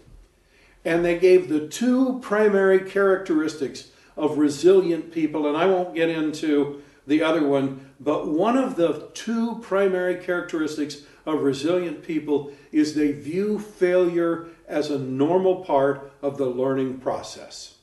And 0.85 1.05
they 1.05 1.19
gave 1.19 1.49
the 1.49 1.67
two 1.67 2.21
primary 2.21 2.79
characteristics 2.79 3.91
of 4.17 4.39
resilient 4.39 5.13
people. 5.13 5.49
And 5.49 5.57
I 5.57 5.67
won't 5.67 5.97
get 5.97 6.11
into 6.11 6.81
the 7.09 7.25
other 7.25 7.45
one, 7.45 7.91
but 7.99 8.29
one 8.29 8.57
of 8.57 8.77
the 8.77 9.09
two 9.15 9.59
primary 9.63 10.23
characteristics 10.23 10.99
of 11.27 11.43
resilient 11.43 12.05
people 12.05 12.53
is 12.71 12.95
they 12.95 13.11
view 13.11 13.59
failure 13.59 14.47
as 14.69 14.91
a 14.91 14.99
normal 14.99 15.65
part 15.65 16.13
of 16.23 16.39
the 16.39 16.47
learning 16.47 16.99
process. 16.99 17.79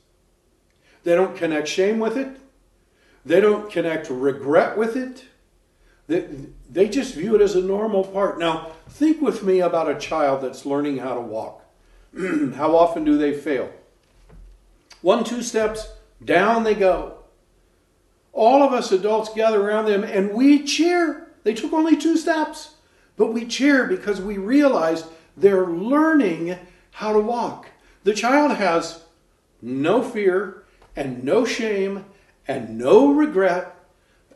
They 1.04 1.14
don't 1.14 1.36
connect 1.36 1.68
shame 1.68 1.98
with 1.98 2.16
it, 2.16 2.40
they 3.26 3.42
don't 3.42 3.70
connect 3.70 4.08
regret 4.08 4.78
with 4.78 4.96
it. 4.96 5.24
They 6.72 6.88
just 6.88 7.14
view 7.14 7.34
it 7.34 7.40
as 7.40 7.56
a 7.56 7.62
normal 7.62 8.04
part. 8.04 8.38
Now, 8.38 8.72
think 8.88 9.20
with 9.20 9.42
me 9.42 9.60
about 9.60 9.90
a 9.90 9.98
child 9.98 10.42
that's 10.42 10.64
learning 10.64 10.98
how 10.98 11.14
to 11.14 11.20
walk. 11.20 11.64
how 12.54 12.76
often 12.76 13.04
do 13.04 13.18
they 13.18 13.32
fail? 13.32 13.70
One, 15.02 15.24
two 15.24 15.42
steps, 15.42 15.88
down 16.24 16.64
they 16.64 16.74
go. 16.74 17.18
All 18.32 18.62
of 18.62 18.72
us 18.72 18.92
adults 18.92 19.34
gather 19.34 19.60
around 19.60 19.86
them 19.86 20.04
and 20.04 20.32
we 20.32 20.62
cheer. 20.62 21.28
They 21.42 21.54
took 21.54 21.72
only 21.72 21.96
two 21.96 22.16
steps, 22.16 22.74
but 23.16 23.32
we 23.32 23.46
cheer 23.46 23.86
because 23.86 24.20
we 24.20 24.38
realize 24.38 25.04
they're 25.36 25.66
learning 25.66 26.56
how 26.92 27.12
to 27.12 27.20
walk. 27.20 27.66
The 28.04 28.14
child 28.14 28.52
has 28.52 29.02
no 29.60 30.02
fear 30.02 30.64
and 30.94 31.24
no 31.24 31.44
shame 31.44 32.04
and 32.46 32.78
no 32.78 33.10
regret 33.12 33.74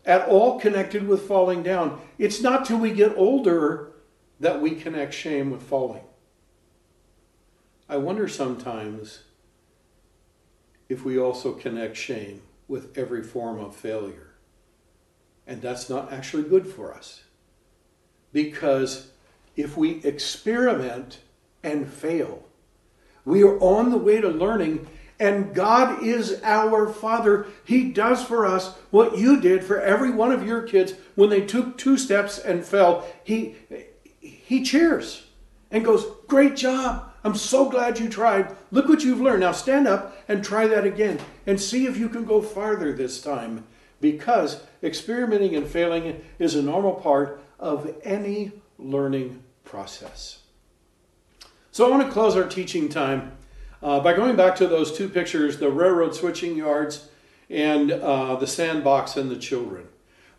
at 0.05 0.29
all 0.29 0.61
connected 0.61 1.07
with 1.07 1.23
falling 1.23 1.63
down. 1.63 2.01
It's 2.19 2.41
not 2.41 2.65
till 2.65 2.79
we 2.79 2.91
get 2.91 3.17
older 3.17 3.93
that 4.41 4.61
we 4.61 4.73
connect 4.75 5.15
shame 5.15 5.51
with 5.51 5.63
falling. 5.63 6.05
I 7.89 7.97
wonder 7.97 8.29
sometimes 8.29 9.25
if 10.89 11.05
we 11.05 11.19
also 11.19 11.53
connect 11.53 11.97
shame 11.97 12.43
with 12.69 12.97
every 12.97 13.23
form 13.23 13.59
of 13.59 13.75
failure. 13.75 14.33
And 15.47 15.61
that's 15.61 15.91
not 15.91 16.13
actually 16.13 16.45
good 16.45 16.67
for 16.67 16.95
us. 16.95 17.25
Because 18.33 19.11
if 19.57 19.77
we 19.77 20.03
experiment 20.03 21.19
and 21.63 21.91
fail, 21.91 22.43
we 23.25 23.43
are 23.43 23.59
on 23.59 23.91
the 23.91 23.99
way 23.99 24.21
to 24.21 24.29
learning, 24.29 24.87
and 25.19 25.55
God 25.55 26.03
is 26.03 26.41
our 26.43 26.89
Father. 26.89 27.47
He 27.65 27.91
does 27.91 28.25
for 28.25 28.47
us 28.47 28.77
what 28.91 29.17
you 29.17 29.41
did 29.41 29.65
for 29.65 29.81
every 29.81 30.11
one 30.11 30.33
of 30.33 30.47
your 30.47 30.63
kids 30.63 30.95
when 31.15 31.31
they 31.31 31.43
took 31.43 31.79
two 31.79 31.97
steps 31.97 32.39
and 32.39 32.65
fell. 32.65 33.07
He, 33.23 33.57
he 34.21 34.65
cheers 34.65 35.27
and 35.71 35.85
goes, 35.85 36.07
Great 36.27 36.57
job. 36.57 37.13
I'm 37.23 37.37
so 37.37 37.71
glad 37.71 37.99
you 37.99 38.09
tried. 38.09 38.55
Look 38.71 38.89
what 38.89 39.03
you've 39.03 39.21
learned. 39.21 39.41
Now 39.41 39.53
stand 39.53 39.89
up 39.89 40.17
and 40.29 40.45
try 40.45 40.67
that 40.67 40.85
again 40.85 41.21
and 41.47 41.61
see 41.61 41.87
if 41.87 41.97
you 41.97 42.09
can 42.09 42.25
go 42.25 42.43
farther 42.43 42.93
this 42.93 43.23
time 43.23 43.65
because 44.01 44.63
experimenting 44.83 45.57
and 45.57 45.67
failing 45.67 46.23
is 46.39 46.55
a 46.55 46.63
normal 46.63 46.95
part 46.95 47.41
of 47.59 47.95
any 48.05 48.53
learning 48.79 49.43
process. 49.65 50.41
So 51.71 51.87
I 51.87 51.91
want 51.91 52.07
to 52.07 52.13
close 52.13 52.37
our 52.37 52.47
teaching 52.47 52.89
time 52.89 53.33
uh, 53.85 54.01
by 54.01 54.15
going 54.15 54.35
back 54.35 54.57
to 54.57 54.67
those 54.67 54.97
two 54.97 55.09
pictures 55.09 55.59
the 55.59 55.71
railroad 55.71 56.15
switching 56.15 56.57
yards 56.57 57.09
and 57.51 57.93
uh, 57.93 58.35
the 58.37 58.47
sandbox 58.47 59.17
and 59.17 59.31
the 59.31 59.37
children. 59.37 59.87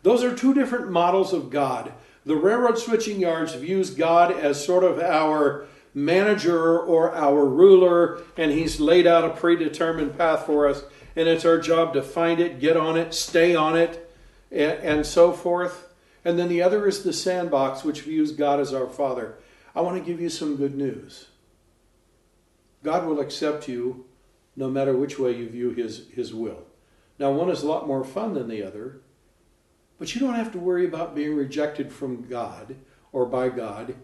Those 0.02 0.24
are 0.24 0.34
two 0.34 0.52
different 0.52 0.90
models 0.90 1.32
of 1.32 1.48
God. 1.48 1.92
The 2.26 2.34
railroad 2.34 2.76
switching 2.76 3.20
yards 3.20 3.54
views 3.54 3.90
God 3.90 4.32
as 4.32 4.62
sort 4.62 4.82
of 4.82 4.98
our 4.98 5.66
manager 5.94 6.80
or 6.80 7.14
our 7.14 7.46
ruler, 7.46 8.20
and 8.36 8.50
He's 8.50 8.80
laid 8.80 9.06
out 9.06 9.24
a 9.24 9.30
predetermined 9.30 10.18
path 10.18 10.44
for 10.44 10.68
us, 10.68 10.82
and 11.14 11.28
it's 11.28 11.44
our 11.44 11.58
job 11.58 11.94
to 11.94 12.02
find 12.02 12.40
it, 12.40 12.58
get 12.58 12.76
on 12.76 12.96
it, 12.98 13.14
stay 13.14 13.54
on 13.54 13.76
it, 13.76 14.12
and, 14.50 14.72
and 14.80 15.06
so 15.06 15.32
forth. 15.32 15.88
And 16.24 16.36
then 16.36 16.48
the 16.48 16.62
other 16.62 16.88
is 16.88 17.04
the 17.04 17.12
sandbox, 17.12 17.84
which 17.84 18.02
views 18.02 18.32
God 18.32 18.58
as 18.58 18.74
our 18.74 18.88
Father. 18.88 19.36
I 19.72 19.82
want 19.82 19.96
to 19.96 20.04
give 20.04 20.20
you 20.20 20.28
some 20.28 20.56
good 20.56 20.74
news. 20.74 21.28
God 22.82 23.06
will 23.06 23.20
accept 23.20 23.68
you 23.68 24.04
no 24.56 24.70
matter 24.70 24.96
which 24.96 25.18
way 25.18 25.32
you 25.32 25.48
view 25.48 25.70
His, 25.70 26.08
his 26.14 26.32
will. 26.32 26.64
Now, 27.18 27.32
one 27.32 27.50
is 27.50 27.62
a 27.62 27.68
lot 27.68 27.86
more 27.86 28.04
fun 28.04 28.34
than 28.34 28.48
the 28.48 28.62
other, 28.62 29.00
but 29.98 30.14
you 30.14 30.20
don't 30.20 30.34
have 30.34 30.52
to 30.52 30.58
worry 30.58 30.86
about 30.86 31.14
being 31.14 31.34
rejected 31.34 31.92
from 31.92 32.28
God 32.28 32.76
or 33.12 33.26
by 33.26 33.48
God 33.48 33.96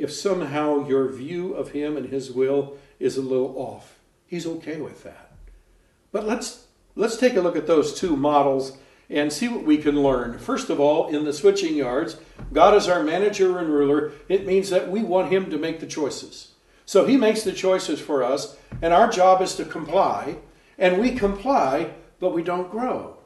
if 0.00 0.10
somehow 0.10 0.88
your 0.88 1.08
view 1.08 1.52
of 1.52 1.72
him 1.72 1.96
and 1.96 2.08
his 2.08 2.30
will 2.30 2.78
is 2.98 3.18
a 3.18 3.22
little 3.22 3.54
off. 3.58 3.98
He's 4.26 4.46
okay 4.46 4.80
with 4.80 5.04
that. 5.04 5.32
But 6.10 6.26
let's 6.26 6.66
let's 6.96 7.18
take 7.18 7.36
a 7.36 7.40
look 7.40 7.56
at 7.56 7.66
those 7.66 7.94
two 7.94 8.16
models 8.16 8.78
and 9.10 9.32
see 9.32 9.48
what 9.48 9.64
we 9.64 9.76
can 9.76 10.02
learn. 10.02 10.38
First 10.38 10.70
of 10.70 10.80
all, 10.80 11.08
in 11.08 11.24
the 11.24 11.32
switching 11.32 11.74
yards, 11.74 12.16
God 12.52 12.74
is 12.74 12.88
our 12.88 13.02
manager 13.02 13.58
and 13.58 13.68
ruler. 13.68 14.12
It 14.28 14.46
means 14.46 14.70
that 14.70 14.90
we 14.90 15.02
want 15.02 15.32
him 15.32 15.50
to 15.50 15.58
make 15.58 15.80
the 15.80 15.86
choices. 15.86 16.49
So 16.90 17.06
he 17.06 17.16
makes 17.16 17.44
the 17.44 17.52
choices 17.52 18.00
for 18.00 18.24
us, 18.24 18.56
and 18.82 18.92
our 18.92 19.08
job 19.08 19.42
is 19.42 19.54
to 19.54 19.64
comply, 19.64 20.38
and 20.76 20.98
we 20.98 21.12
comply, 21.12 21.92
but 22.18 22.34
we 22.34 22.42
don't 22.42 22.68
grow. 22.68 23.16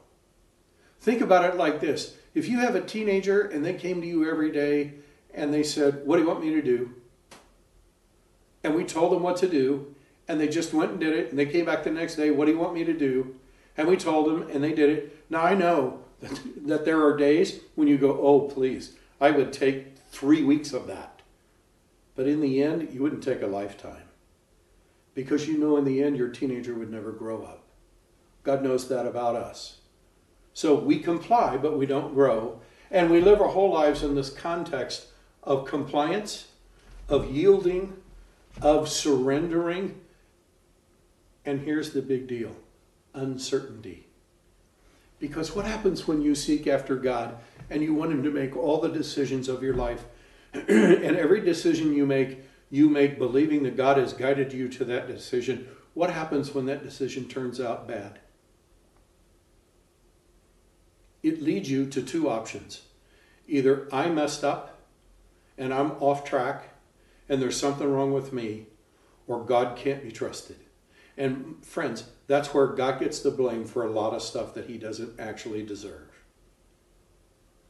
Think 0.99 1.19
about 1.19 1.45
it 1.45 1.57
like 1.57 1.81
this. 1.81 2.15
If 2.35 2.47
you 2.47 2.59
have 2.59 2.75
a 2.75 2.81
teenager 2.81 3.41
and 3.41 3.65
they 3.65 3.73
came 3.73 4.01
to 4.01 4.07
you 4.07 4.29
every 4.29 4.51
day 4.51 4.93
and 5.33 5.51
they 5.51 5.63
said, 5.63 6.05
What 6.05 6.17
do 6.17 6.21
you 6.21 6.27
want 6.27 6.43
me 6.43 6.51
to 6.51 6.61
do? 6.61 6.93
And 8.63 8.75
we 8.75 8.83
told 8.83 9.11
them 9.11 9.23
what 9.23 9.37
to 9.37 9.47
do, 9.47 9.95
and 10.27 10.39
they 10.39 10.47
just 10.47 10.71
went 10.71 10.91
and 10.91 10.99
did 10.99 11.17
it. 11.17 11.31
And 11.31 11.39
they 11.39 11.47
came 11.47 11.65
back 11.65 11.83
the 11.83 11.89
next 11.89 12.17
day, 12.17 12.29
What 12.29 12.45
do 12.45 12.51
you 12.51 12.59
want 12.59 12.75
me 12.75 12.83
to 12.83 12.93
do? 12.93 13.35
And 13.77 13.87
we 13.87 13.97
told 13.97 14.27
them, 14.27 14.47
and 14.51 14.63
they 14.63 14.73
did 14.73 14.91
it. 14.91 15.25
Now 15.31 15.41
I 15.41 15.55
know 15.55 16.01
that, 16.21 16.39
that 16.67 16.85
there 16.85 17.03
are 17.03 17.17
days 17.17 17.61
when 17.73 17.87
you 17.87 17.97
go, 17.97 18.11
Oh, 18.21 18.41
please, 18.41 18.95
I 19.19 19.31
would 19.31 19.51
take 19.51 19.97
three 20.11 20.43
weeks 20.43 20.71
of 20.71 20.85
that. 20.85 21.14
But 22.15 22.27
in 22.27 22.41
the 22.41 22.63
end, 22.63 22.93
you 22.93 23.01
wouldn't 23.01 23.23
take 23.23 23.41
a 23.41 23.47
lifetime. 23.47 24.03
Because 25.13 25.47
you 25.47 25.57
know 25.57 25.77
in 25.77 25.85
the 25.85 26.01
end, 26.01 26.17
your 26.17 26.29
teenager 26.29 26.73
would 26.73 26.91
never 26.91 27.11
grow 27.11 27.43
up. 27.43 27.63
God 28.43 28.63
knows 28.63 28.87
that 28.89 29.05
about 29.05 29.35
us. 29.35 29.79
So 30.53 30.75
we 30.75 30.99
comply, 30.99 31.57
but 31.57 31.77
we 31.77 31.85
don't 31.85 32.13
grow. 32.13 32.61
And 32.91 33.09
we 33.09 33.19
live 33.19 33.41
our 33.41 33.49
whole 33.49 33.73
lives 33.73 34.03
in 34.03 34.15
this 34.15 34.29
context 34.29 35.07
of 35.43 35.65
compliance, 35.65 36.47
of 37.09 37.31
yielding, 37.31 37.97
of 38.61 38.87
surrendering. 38.87 39.99
And 41.45 41.61
here's 41.61 41.91
the 41.91 42.01
big 42.01 42.27
deal 42.27 42.55
uncertainty. 43.13 44.07
Because 45.19 45.55
what 45.55 45.65
happens 45.65 46.07
when 46.07 46.21
you 46.21 46.35
seek 46.35 46.67
after 46.67 46.95
God 46.95 47.37
and 47.69 47.81
you 47.81 47.93
want 47.93 48.11
Him 48.11 48.23
to 48.23 48.31
make 48.31 48.55
all 48.55 48.79
the 48.79 48.89
decisions 48.89 49.47
of 49.47 49.63
your 49.63 49.73
life? 49.73 50.03
and 50.67 51.17
every 51.17 51.41
decision 51.41 51.93
you 51.93 52.05
make, 52.05 52.39
you 52.69 52.89
make 52.89 53.19
believing 53.19 53.63
that 53.63 53.75
God 53.75 53.97
has 53.97 54.13
guided 54.13 54.53
you 54.53 54.69
to 54.69 54.85
that 54.85 55.07
decision. 55.07 55.67
What 55.93 56.09
happens 56.09 56.53
when 56.53 56.65
that 56.65 56.83
decision 56.83 57.27
turns 57.27 57.59
out 57.59 57.87
bad? 57.87 58.19
It 61.23 61.41
leads 61.41 61.69
you 61.69 61.87
to 61.87 62.01
two 62.01 62.29
options. 62.29 62.83
Either 63.47 63.87
I 63.91 64.09
messed 64.09 64.43
up 64.43 64.79
and 65.57 65.73
I'm 65.73 65.91
off 65.93 66.23
track 66.23 66.69
and 67.27 67.41
there's 67.41 67.59
something 67.59 67.91
wrong 67.91 68.13
with 68.13 68.31
me, 68.31 68.67
or 69.27 69.43
God 69.43 69.75
can't 69.75 70.03
be 70.03 70.11
trusted. 70.11 70.57
And 71.17 71.65
friends, 71.65 72.05
that's 72.27 72.53
where 72.53 72.67
God 72.67 72.99
gets 72.99 73.19
the 73.19 73.31
blame 73.31 73.65
for 73.65 73.83
a 73.83 73.91
lot 73.91 74.13
of 74.13 74.21
stuff 74.21 74.53
that 74.53 74.67
he 74.67 74.77
doesn't 74.77 75.19
actually 75.19 75.63
deserve. 75.63 76.14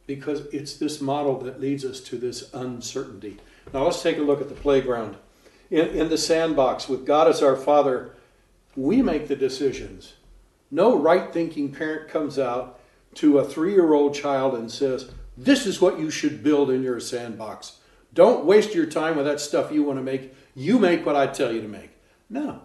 Because 0.07 0.45
it's 0.51 0.75
this 0.75 1.01
model 1.01 1.39
that 1.39 1.59
leads 1.59 1.83
us 1.83 1.99
to 2.01 2.17
this 2.17 2.53
uncertainty. 2.53 3.37
Now 3.73 3.85
let's 3.85 4.03
take 4.03 4.17
a 4.17 4.21
look 4.21 4.41
at 4.41 4.49
the 4.49 4.55
playground. 4.55 5.17
In, 5.71 5.87
in 5.87 6.09
the 6.09 6.17
sandbox, 6.17 6.87
with 6.87 7.05
God 7.05 7.27
as 7.27 7.41
our 7.41 7.55
Father, 7.55 8.13
we 8.75 9.01
make 9.01 9.27
the 9.27 9.35
decisions. 9.35 10.13
No 10.69 10.97
right 10.97 11.33
thinking 11.33 11.71
parent 11.71 12.09
comes 12.09 12.37
out 12.37 12.79
to 13.15 13.39
a 13.39 13.45
three 13.45 13.73
year 13.73 13.93
old 13.93 14.13
child 14.13 14.53
and 14.53 14.71
says, 14.71 15.11
This 15.37 15.65
is 15.65 15.81
what 15.81 15.99
you 15.99 16.11
should 16.11 16.43
build 16.43 16.69
in 16.69 16.83
your 16.83 16.99
sandbox. 16.99 17.79
Don't 18.13 18.45
waste 18.45 18.73
your 18.73 18.85
time 18.85 19.17
with 19.17 19.25
that 19.25 19.41
stuff 19.41 19.71
you 19.71 19.83
want 19.83 19.99
to 19.99 20.03
make. 20.03 20.33
You 20.55 20.79
make 20.79 21.05
what 21.05 21.15
I 21.15 21.27
tell 21.27 21.51
you 21.51 21.61
to 21.61 21.67
make. 21.67 21.91
No. 22.29 22.61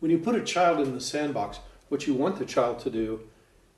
When 0.00 0.10
you 0.10 0.18
put 0.18 0.34
a 0.34 0.42
child 0.42 0.80
in 0.80 0.94
the 0.94 1.00
sandbox, 1.00 1.60
what 1.88 2.06
you 2.06 2.14
want 2.14 2.38
the 2.38 2.44
child 2.44 2.80
to 2.80 2.90
do 2.90 3.20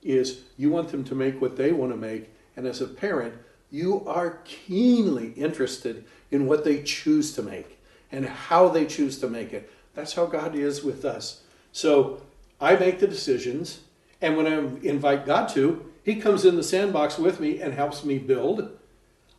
is 0.01 0.41
you 0.57 0.69
want 0.69 0.89
them 0.89 1.03
to 1.05 1.15
make 1.15 1.39
what 1.41 1.55
they 1.55 1.71
want 1.71 1.91
to 1.91 1.97
make. 1.97 2.30
And 2.55 2.67
as 2.67 2.81
a 2.81 2.87
parent, 2.87 3.35
You 3.73 4.05
are 4.05 4.41
keenly 4.43 5.31
interested 5.31 6.03
in 6.29 6.45
what 6.45 6.65
they 6.65 6.83
choose 6.83 7.33
to 7.33 7.41
make 7.41 7.79
and 8.11 8.25
how 8.25 8.67
they 8.67 8.85
choose 8.85 9.17
to 9.19 9.29
make 9.29 9.53
it. 9.53 9.71
That's 9.95 10.13
how 10.13 10.25
God 10.25 10.55
is 10.55 10.83
with 10.83 11.05
us. 11.05 11.41
So 11.71 12.21
I 12.59 12.75
make 12.75 12.99
the 12.99 13.07
decisions, 13.07 13.79
and 14.21 14.35
when 14.35 14.45
I 14.45 14.57
invite 14.85 15.25
God 15.25 15.47
to, 15.49 15.89
He 16.03 16.15
comes 16.15 16.43
in 16.43 16.57
the 16.57 16.63
sandbox 16.63 17.17
with 17.17 17.39
me 17.39 17.61
and 17.61 17.73
helps 17.73 18.03
me 18.03 18.17
build. 18.17 18.77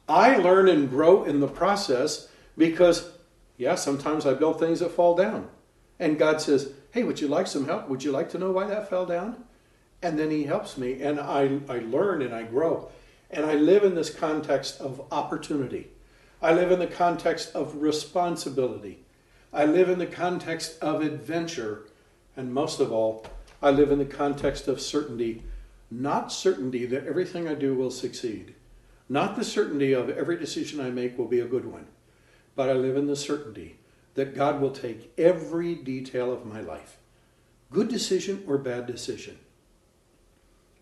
I 0.08 0.36
learn 0.36 0.68
and 0.68 0.88
grow 0.88 1.24
in 1.24 1.40
the 1.40 1.48
process 1.48 2.28
because, 2.56 3.10
yeah, 3.58 3.74
sometimes 3.74 4.26
I 4.26 4.34
build 4.34 4.58
things 4.58 4.80
that 4.80 4.92
fall 4.92 5.14
down. 5.14 5.48
And 6.00 6.18
God 6.18 6.40
says, 6.40 6.72
Hey, 6.90 7.02
would 7.02 7.20
you 7.20 7.28
like 7.28 7.46
some 7.46 7.66
help? 7.66 7.88
Would 7.88 8.02
you 8.02 8.12
like 8.12 8.30
to 8.30 8.38
know 8.38 8.50
why 8.50 8.66
that 8.66 8.88
fell 8.88 9.06
down? 9.06 9.44
And 10.02 10.18
then 10.18 10.30
He 10.30 10.44
helps 10.44 10.78
me, 10.78 11.02
and 11.02 11.20
I, 11.20 11.60
I 11.68 11.78
learn 11.80 12.22
and 12.22 12.34
I 12.34 12.44
grow. 12.44 12.88
And 13.32 13.46
I 13.46 13.54
live 13.54 13.82
in 13.82 13.94
this 13.94 14.10
context 14.10 14.80
of 14.80 15.02
opportunity. 15.10 15.88
I 16.42 16.52
live 16.52 16.70
in 16.70 16.78
the 16.78 16.86
context 16.86 17.54
of 17.54 17.80
responsibility. 17.80 19.04
I 19.52 19.64
live 19.64 19.88
in 19.88 19.98
the 19.98 20.06
context 20.06 20.78
of 20.82 21.00
adventure. 21.00 21.86
And 22.36 22.52
most 22.52 22.80
of 22.80 22.92
all, 22.92 23.24
I 23.62 23.70
live 23.70 23.90
in 23.90 23.98
the 23.98 24.04
context 24.04 24.68
of 24.68 24.80
certainty. 24.80 25.42
Not 25.90 26.32
certainty 26.32 26.84
that 26.86 27.06
everything 27.06 27.46
I 27.46 27.54
do 27.54 27.74
will 27.74 27.90
succeed, 27.90 28.54
not 29.10 29.36
the 29.36 29.44
certainty 29.44 29.92
of 29.92 30.08
every 30.08 30.38
decision 30.38 30.80
I 30.80 30.88
make 30.88 31.18
will 31.18 31.26
be 31.26 31.40
a 31.40 31.46
good 31.46 31.66
one, 31.66 31.86
but 32.56 32.70
I 32.70 32.72
live 32.72 32.96
in 32.96 33.06
the 33.06 33.16
certainty 33.16 33.76
that 34.14 34.34
God 34.34 34.58
will 34.58 34.70
take 34.70 35.12
every 35.18 35.74
detail 35.74 36.32
of 36.32 36.46
my 36.46 36.62
life, 36.62 36.96
good 37.70 37.88
decision 37.88 38.42
or 38.46 38.56
bad 38.56 38.86
decision. 38.86 39.38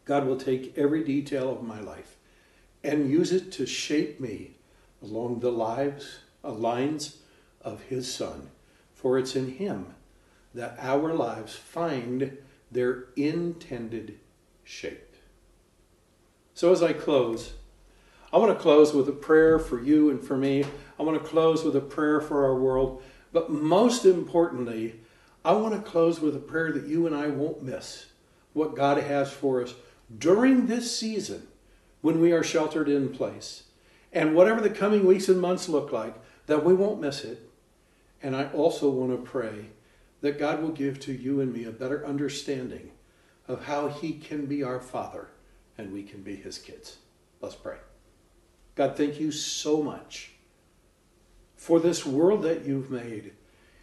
God 0.04 0.26
will 0.26 0.36
take 0.36 0.78
every 0.78 1.02
detail 1.02 1.50
of 1.50 1.64
my 1.64 1.80
life 1.80 2.16
and 2.83 3.11
use 3.11 3.33
it 3.33 3.53
to 3.53 3.66
shape 3.66 4.21
me 4.21 4.53
along 5.03 5.40
the 5.40 5.53
lives, 5.53 6.21
uh, 6.45 6.53
lines 6.53 7.19
of 7.61 7.83
His 7.83 8.12
Son. 8.12 8.51
For 8.95 9.19
it's 9.19 9.37
in 9.37 9.53
Him 9.53 9.95
that 10.55 10.77
our 10.79 11.14
lives 11.14 11.55
find 11.55 12.37
their 12.71 13.07
intended 13.16 14.19
shape. 14.64 15.16
So 16.55 16.73
as 16.73 16.83
I 16.83 16.93
close, 16.93 17.55
I 18.33 18.38
want 18.38 18.57
to 18.57 18.62
close 18.62 18.93
with 18.93 19.09
a 19.09 19.12
prayer 19.12 19.59
for 19.59 19.81
you 19.81 20.11
and 20.11 20.23
for 20.23 20.37
me. 20.37 20.64
I 20.99 21.03
want 21.03 21.21
to 21.21 21.29
close 21.29 21.64
with 21.64 21.75
a 21.75 21.81
prayer 21.81 22.21
for 22.21 22.45
our 22.45 22.55
world. 22.55 23.03
But 23.33 23.51
most 23.51 24.05
importantly, 24.05 25.01
I 25.45 25.53
want 25.53 25.75
to 25.75 25.90
close 25.90 26.21
with 26.21 26.37
a 26.37 26.40
prayer 26.40 26.73
that 26.73 26.87
you 26.87 27.07
and 27.07 27.16
I 27.16 27.29
won't 27.29 27.62
miss 27.62 28.07
what 28.53 28.77
God 28.77 28.99
has 28.99 29.33
for 29.33 29.62
us 29.62 29.75
during 30.19 30.66
this 30.66 30.95
season 30.97 31.47
when 32.00 32.20
we 32.20 32.32
are 32.32 32.42
sheltered 32.42 32.88
in 32.88 33.08
place. 33.10 33.64
And 34.12 34.34
whatever 34.34 34.60
the 34.60 34.70
coming 34.70 35.06
weeks 35.06 35.28
and 35.28 35.40
months 35.40 35.68
look 35.68 35.92
like, 35.92 36.14
that 36.46 36.64
we 36.64 36.74
won't 36.74 37.00
miss 37.00 37.24
it. 37.24 37.48
And 38.22 38.34
I 38.34 38.46
also 38.46 38.90
want 38.90 39.12
to 39.12 39.30
pray 39.30 39.66
that 40.20 40.38
God 40.38 40.62
will 40.62 40.72
give 40.72 41.00
to 41.00 41.12
you 41.12 41.40
and 41.40 41.52
me 41.52 41.64
a 41.64 41.70
better 41.70 42.06
understanding 42.06 42.90
of 43.48 43.64
how 43.64 43.88
He 43.88 44.12
can 44.12 44.46
be 44.46 44.62
our 44.62 44.80
Father 44.80 45.28
and 45.78 45.92
we 45.92 46.02
can 46.02 46.22
be 46.22 46.36
His 46.36 46.58
kids. 46.58 46.98
Let's 47.40 47.54
pray. 47.54 47.76
God, 48.74 48.96
thank 48.96 49.18
you 49.18 49.30
so 49.32 49.82
much 49.82 50.32
for 51.56 51.80
this 51.80 52.06
world 52.06 52.42
that 52.42 52.64
you've 52.64 52.90
made. 52.90 53.32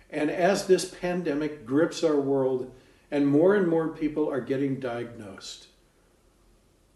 And 0.10 0.30
as 0.30 0.68
this 0.68 0.86
pandemic 0.86 1.66
grips 1.66 2.04
our 2.04 2.20
world 2.20 2.72
and 3.12 3.28
more 3.28 3.56
and 3.56 3.68
more 3.68 3.90
people 3.90 4.30
are 4.30 4.42
getting 4.42 4.80
diagnosed, 4.80 5.68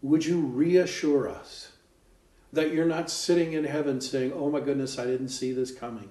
would 0.02 0.26
you 0.26 0.40
reassure 0.40 1.28
us 1.28 1.72
that 2.52 2.74
you're 2.74 2.84
not 2.84 3.08
sitting 3.08 3.52
in 3.52 3.64
heaven 3.64 4.00
saying, 4.00 4.32
Oh 4.34 4.50
my 4.50 4.60
goodness, 4.60 4.98
I 4.98 5.06
didn't 5.06 5.28
see 5.28 5.52
this 5.52 5.72
coming, 5.72 6.10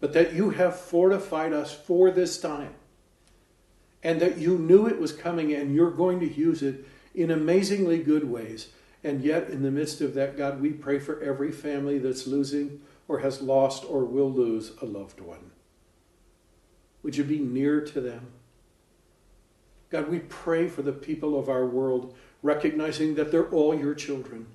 but 0.00 0.12
that 0.12 0.34
you 0.34 0.50
have 0.50 0.78
fortified 0.78 1.52
us 1.52 1.72
for 1.72 2.10
this 2.10 2.38
time 2.38 2.74
and 4.02 4.20
that 4.20 4.38
you 4.38 4.58
knew 4.58 4.86
it 4.86 5.00
was 5.00 5.12
coming 5.12 5.52
and 5.52 5.74
you're 5.74 5.90
going 5.90 6.20
to 6.20 6.30
use 6.30 6.62
it 6.62 6.84
in 7.14 7.30
amazingly 7.30 8.02
good 8.02 8.28
ways. 8.28 8.68
And 9.04 9.22
yet, 9.22 9.48
in 9.50 9.62
the 9.62 9.70
midst 9.70 10.00
of 10.00 10.14
that, 10.14 10.36
God, 10.36 10.60
we 10.60 10.70
pray 10.70 10.98
for 10.98 11.20
every 11.20 11.50
family 11.50 11.98
that's 11.98 12.26
losing 12.26 12.80
or 13.08 13.20
has 13.20 13.42
lost 13.42 13.84
or 13.84 14.04
will 14.04 14.30
lose 14.30 14.72
a 14.80 14.84
loved 14.84 15.20
one. 15.20 15.50
Would 17.02 17.16
you 17.16 17.24
be 17.24 17.38
near 17.38 17.80
to 17.80 18.00
them? 18.00 18.28
God, 19.90 20.08
we 20.08 20.20
pray 20.20 20.68
for 20.68 20.82
the 20.82 20.92
people 20.92 21.38
of 21.38 21.48
our 21.48 21.66
world 21.66 22.14
recognizing 22.42 23.14
that 23.14 23.30
they're 23.30 23.48
all 23.50 23.74
your 23.74 23.94
children 23.94 24.46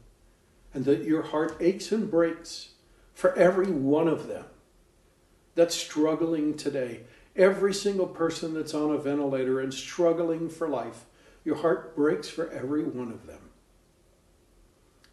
and 0.74 0.86
that 0.86 1.04
your 1.04 1.24
heart 1.24 1.58
aches 1.60 1.92
and 1.92 2.12
breaks 2.12 2.70
for 3.14 3.36
every 3.36 3.72
one 3.72 4.08
of 4.08 4.28
them 4.28 4.46
that's 5.56 5.76
struggling 5.76 6.56
today. 6.56 7.02
Every 7.36 7.74
single 7.74 8.08
person 8.08 8.54
that's 8.54 8.74
on 8.74 8.92
a 8.92 8.98
ventilator 8.98 9.60
and 9.60 9.74
struggling 9.74 10.50
for 10.50 10.68
life, 10.68 11.06
your 11.44 11.58
heart 11.58 11.96
breaks 11.96 12.30
for 12.30 12.50
every 12.52 12.84
one 12.84 13.12
of 13.12 13.26
them. 13.26 13.40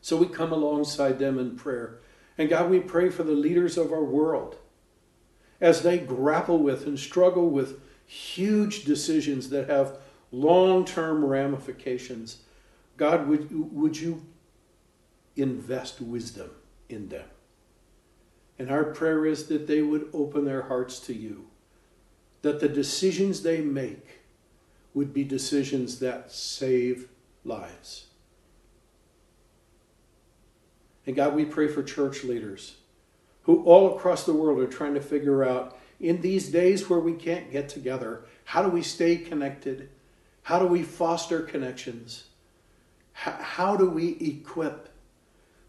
So 0.00 0.16
we 0.16 0.26
come 0.26 0.52
alongside 0.52 1.18
them 1.18 1.38
in 1.38 1.56
prayer. 1.56 2.00
And 2.36 2.50
God, 2.50 2.70
we 2.70 2.80
pray 2.80 3.08
for 3.08 3.22
the 3.22 3.32
leaders 3.32 3.78
of 3.78 3.92
our 3.92 4.04
world 4.04 4.56
as 5.60 5.82
they 5.82 5.98
grapple 5.98 6.58
with 6.58 6.86
and 6.86 6.98
struggle 6.98 7.48
with 7.48 7.80
huge 8.04 8.84
decisions 8.84 9.48
that 9.50 9.70
have 9.70 9.96
long 10.30 10.84
term 10.84 11.24
ramifications. 11.24 12.42
God, 12.96 13.28
would, 13.28 13.72
would 13.72 13.98
you 13.98 14.24
invest 15.36 16.00
wisdom 16.00 16.50
in 16.88 17.08
them? 17.08 17.26
And 18.58 18.70
our 18.70 18.84
prayer 18.84 19.26
is 19.26 19.46
that 19.46 19.66
they 19.66 19.82
would 19.82 20.08
open 20.12 20.44
their 20.44 20.62
hearts 20.62 21.00
to 21.00 21.14
you, 21.14 21.46
that 22.42 22.60
the 22.60 22.68
decisions 22.68 23.42
they 23.42 23.60
make 23.60 24.20
would 24.92 25.12
be 25.12 25.24
decisions 25.24 25.98
that 25.98 26.30
save 26.30 27.08
lives. 27.44 28.06
And 31.06 31.16
God, 31.16 31.34
we 31.34 31.44
pray 31.44 31.68
for 31.68 31.82
church 31.82 32.24
leaders 32.24 32.76
who 33.42 33.62
all 33.64 33.96
across 33.96 34.24
the 34.24 34.32
world 34.32 34.58
are 34.58 34.66
trying 34.66 34.94
to 34.94 35.00
figure 35.00 35.44
out 35.44 35.78
in 36.00 36.20
these 36.20 36.48
days 36.48 36.88
where 36.88 36.98
we 36.98 37.12
can't 37.12 37.50
get 37.50 37.68
together, 37.68 38.24
how 38.44 38.62
do 38.62 38.68
we 38.68 38.82
stay 38.82 39.16
connected? 39.16 39.90
How 40.42 40.58
do 40.58 40.66
we 40.66 40.82
foster 40.82 41.40
connections? 41.40 42.24
How 43.14 43.76
do 43.76 43.88
we 43.88 44.16
equip 44.18 44.90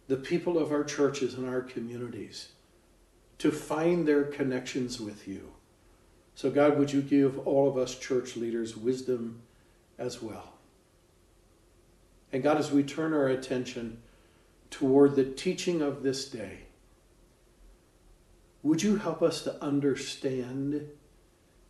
the 0.07 0.17
people 0.17 0.57
of 0.57 0.71
our 0.71 0.83
churches 0.83 1.35
and 1.35 1.47
our 1.47 1.61
communities 1.61 2.49
to 3.37 3.51
find 3.51 4.07
their 4.07 4.23
connections 4.23 4.99
with 4.99 5.27
you? 5.27 5.53
So, 6.33 6.49
God, 6.51 6.77
would 6.77 6.91
you 6.91 7.01
give 7.01 7.39
all 7.47 7.69
of 7.69 7.77
us 7.77 7.97
church 7.97 8.35
leaders 8.35 8.75
wisdom 8.75 9.41
as 9.97 10.21
well? 10.21 10.55
And 12.33 12.43
God, 12.43 12.57
as 12.57 12.71
we 12.71 12.83
turn 12.83 13.13
our 13.13 13.27
attention 13.27 14.01
toward 14.69 15.15
the 15.15 15.23
teaching 15.23 15.81
of 15.81 16.03
this 16.03 16.27
day, 16.27 16.63
would 18.63 18.81
you 18.81 18.97
help 18.97 19.21
us 19.21 19.43
to 19.43 19.63
understand 19.63 20.87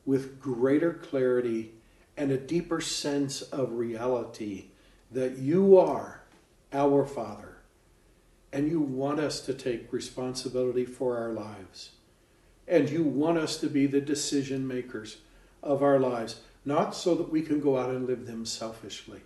with 0.06 0.40
greater 0.40 0.94
clarity 0.94 1.74
and 2.18 2.32
a 2.32 2.38
deeper 2.38 2.80
sense 2.80 3.42
of 3.42 3.74
reality 3.74 4.70
that 5.15 5.38
you 5.38 5.78
are 5.78 6.21
our 6.73 7.06
Father 7.06 7.56
and 8.51 8.69
you 8.69 8.82
want 8.82 9.19
us 9.19 9.39
to 9.39 9.54
take 9.54 9.93
responsibility 9.93 10.86
for 10.86 11.17
our 11.17 11.32
lives. 11.32 11.91
And 12.67 12.89
you 12.89 13.04
want 13.04 13.38
us 13.38 13.58
to 13.62 13.67
be 13.67 13.88
the 13.88 14.01
decision 14.01 14.67
makers 14.67 15.17
of 15.63 15.82
our 15.82 15.99
lives, 15.99 16.41
not 16.65 16.93
so 16.95 17.15
that 17.15 17.32
we 17.32 17.41
can 17.41 17.62
go 17.62 17.78
out 17.78 17.91
and 17.91 18.06
live 18.06 18.25
them 18.25 18.45
selfishly, 18.45 19.21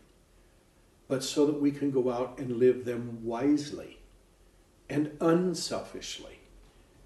but 1.07 1.23
so 1.23 1.47
that 1.47 1.59
we 1.59 1.71
can 1.71 1.89
go 1.89 2.11
out 2.11 2.37
and 2.37 2.57
live 2.57 2.85
them 2.85 3.23
wisely 3.23 3.97
and 4.89 5.17
unselfishly 5.19 6.39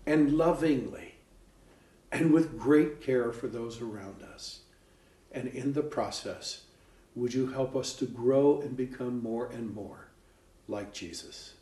and 0.05 0.33
lovingly 0.33 1.15
and 2.11 2.33
with 2.33 2.59
great 2.59 2.99
care 2.99 3.31
for 3.31 3.47
those 3.47 3.79
around 3.79 4.21
us. 4.21 4.59
And 5.31 5.47
in 5.47 5.71
the 5.71 5.83
process, 5.83 6.63
would 7.15 7.33
you 7.33 7.47
help 7.47 7.75
us 7.75 7.93
to 7.93 8.05
grow 8.05 8.61
and 8.61 8.75
become 8.75 9.21
more 9.21 9.47
and 9.47 9.73
more 9.73 10.07
like 10.67 10.93
Jesus? 10.93 11.53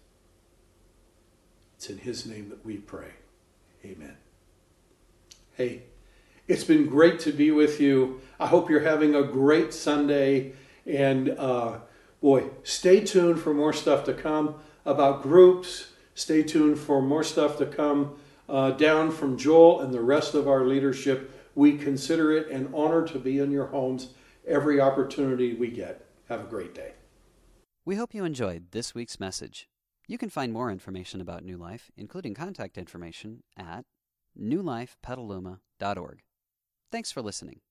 It's 1.76 1.89
in 1.89 1.97
His 1.97 2.26
name 2.26 2.49
that 2.49 2.66
we 2.66 2.78
pray. 2.78 3.12
Amen. 3.84 4.16
Hey, 5.54 5.84
it's 6.47 6.64
been 6.64 6.88
great 6.88 7.20
to 7.22 7.32
be 7.32 7.52
with 7.52 7.80
you. 7.80 8.22
I 8.39 8.47
hope 8.47 8.70
you're 8.70 8.82
having 8.82 9.16
a 9.16 9.24
great 9.24 9.74
Sunday. 9.74 10.54
And 10.86 11.30
uh, 11.30 11.80
boy, 12.22 12.49
stay 12.64 13.02
tuned 13.02 13.39
for 13.39 13.54
more 13.54 13.74
stuff 13.74 14.06
to 14.06 14.14
come 14.14 14.56
about 14.86 15.24
groups. 15.24 15.91
Stay 16.16 16.43
tuned 16.43 16.80
for 16.80 17.02
more 17.02 17.24
stuff 17.24 17.58
to 17.58 17.66
come 17.66 18.16
uh, 18.47 18.72
down 18.72 19.12
from 19.12 19.38
Joel 19.38 19.82
and 19.82 19.93
the 19.93 20.02
rest 20.02 20.34
of 20.34 20.47
our 20.47 20.66
leadership. 20.66 21.32
We 21.56 21.78
consider 21.78 22.32
it 22.32 22.49
an 22.49 22.72
honor 22.74 23.08
to 23.08 23.20
be 23.20 23.39
in 23.39 23.52
your 23.52 23.68
homes 23.68 24.10
every 24.48 24.80
opportunity 24.80 25.54
we 25.54 25.70
get. 25.70 26.06
Have 26.30 26.42
a 26.42 26.50
great 26.50 26.74
day. 26.74 26.94
We 27.86 27.96
hope 27.96 28.14
you 28.14 28.24
enjoyed 28.26 28.72
this 28.72 28.94
week's 28.94 29.20
message. 29.20 29.68
You 30.08 30.18
can 30.18 30.30
find 30.30 30.52
more 30.54 30.70
information 30.70 31.22
about 31.22 31.44
New 31.44 31.58
Life, 31.58 31.89
including 31.98 32.34
contact 32.34 32.78
information, 32.78 33.44
at 33.58 33.86
newlifepetaluma.org. 34.39 36.20
Thanks 36.92 37.12
for 37.12 37.22
listening. 37.22 37.62